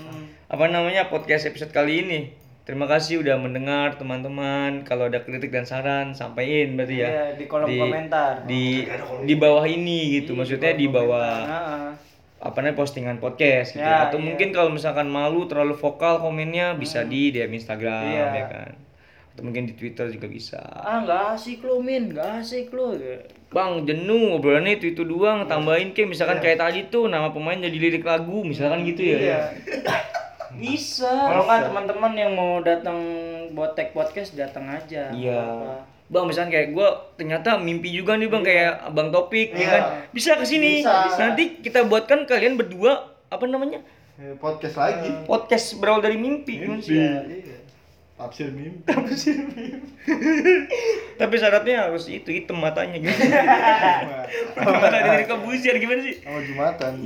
[0.46, 2.20] Apa namanya podcast episode kali ini.
[2.62, 4.86] Terima kasih udah mendengar teman-teman.
[4.86, 7.08] Kalau ada kritik dan saran sampaikan berarti ya.
[7.10, 8.46] Iya, di kolom komentar.
[8.46, 8.86] Di
[9.26, 10.38] di bawah ini gitu.
[10.38, 11.50] Maksudnya di bawah
[12.42, 13.82] apa namanya postingan podcast gitu.
[13.82, 14.26] Ya, Atau iya.
[14.30, 18.26] mungkin kalau misalkan malu terlalu vokal komennya bisa di DM Instagram Iya.
[18.30, 18.70] ya kan.
[19.34, 20.62] Atau mungkin di Twitter juga bisa.
[20.62, 22.94] ah nggak asik lu min nggak asik lu
[23.50, 27.74] Bang jenuh obrolannya itu itu doang tambahin kayak misalkan kayak tadi tuh nama pemain jadi
[27.74, 29.18] lirik lagu misalkan gitu ya.
[29.18, 29.40] Iya.
[30.54, 32.98] bisa kalau nggak teman-teman yang mau datang
[33.50, 35.44] botek podcast datang aja Iya.
[36.06, 39.68] Bang misalkan kayak gue ternyata mimpi juga nih bang kayak abang Topik ya Iya.
[39.70, 41.16] kan bisa ke sini Bisa.
[41.16, 42.92] nanti kita buatkan kalian berdua
[43.26, 43.80] apa namanya
[44.14, 45.08] Eh, Podcast lagi.
[45.24, 46.94] podcast berawal dari mimpi, gimana sih?
[46.94, 47.61] Iya.
[48.22, 48.86] Tafsir mimpi.
[51.20, 53.18] Tapi syaratnya harus itu hitam matanya gitu.
[54.62, 56.22] Mata dari kebusian gimana sih?
[56.22, 56.92] Sama Jumatan.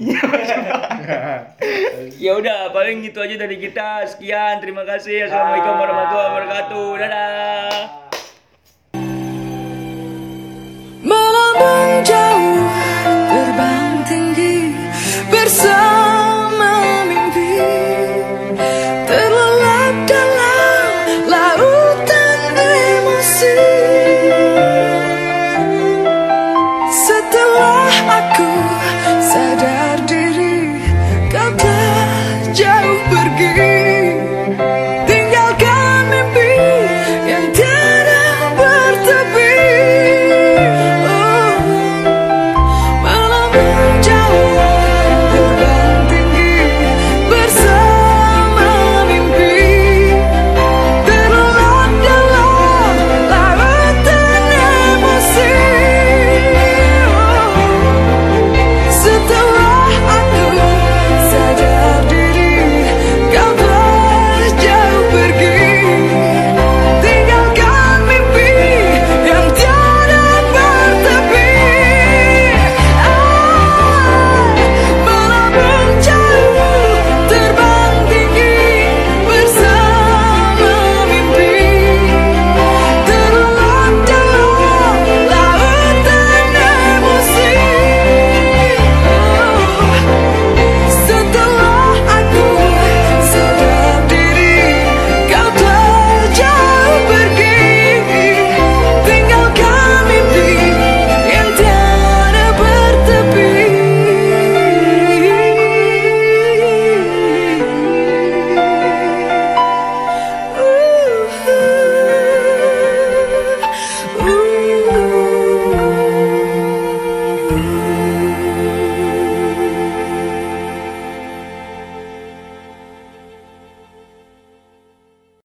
[2.17, 4.05] Ya udah paling gitu aja dari kita.
[4.09, 5.29] Sekian, terima kasih.
[5.29, 6.87] Assalamualaikum warahmatullahi wabarakatuh.
[7.01, 8.06] Dadah.